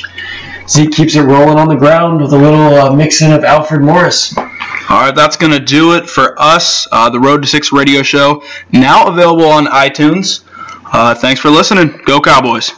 Zeke 0.69 0.93
keeps 0.93 1.17
it 1.17 1.23
rolling 1.23 1.59
on 1.59 1.69
the 1.69 1.77
ground 1.77 2.21
with 2.21 2.33
a 2.33 2.39
little 2.39 2.75
uh, 2.75 2.95
mixing 2.95 3.33
of 3.33 3.43
Alfred 3.43 3.81
Morris. 3.81 4.37
All 4.37 5.01
right, 5.03 5.15
that's 5.15 5.37
going 5.37 5.53
to 5.53 5.61
do 5.61 5.95
it 5.95 6.09
for 6.09 6.35
us. 6.41 6.87
Uh, 6.93 7.09
the 7.11 7.21
Road 7.21 7.43
to 7.43 7.49
Six 7.49 7.73
radio 7.73 8.03
show 8.03 8.43
now 8.73 9.07
available 9.07 9.47
on 9.47 9.67
iTunes. 9.67 10.45
Uh, 10.93 11.15
thanks 11.15 11.41
for 11.41 11.51
listening. 11.51 12.01
Go 12.05 12.21
Cowboys. 12.21 12.73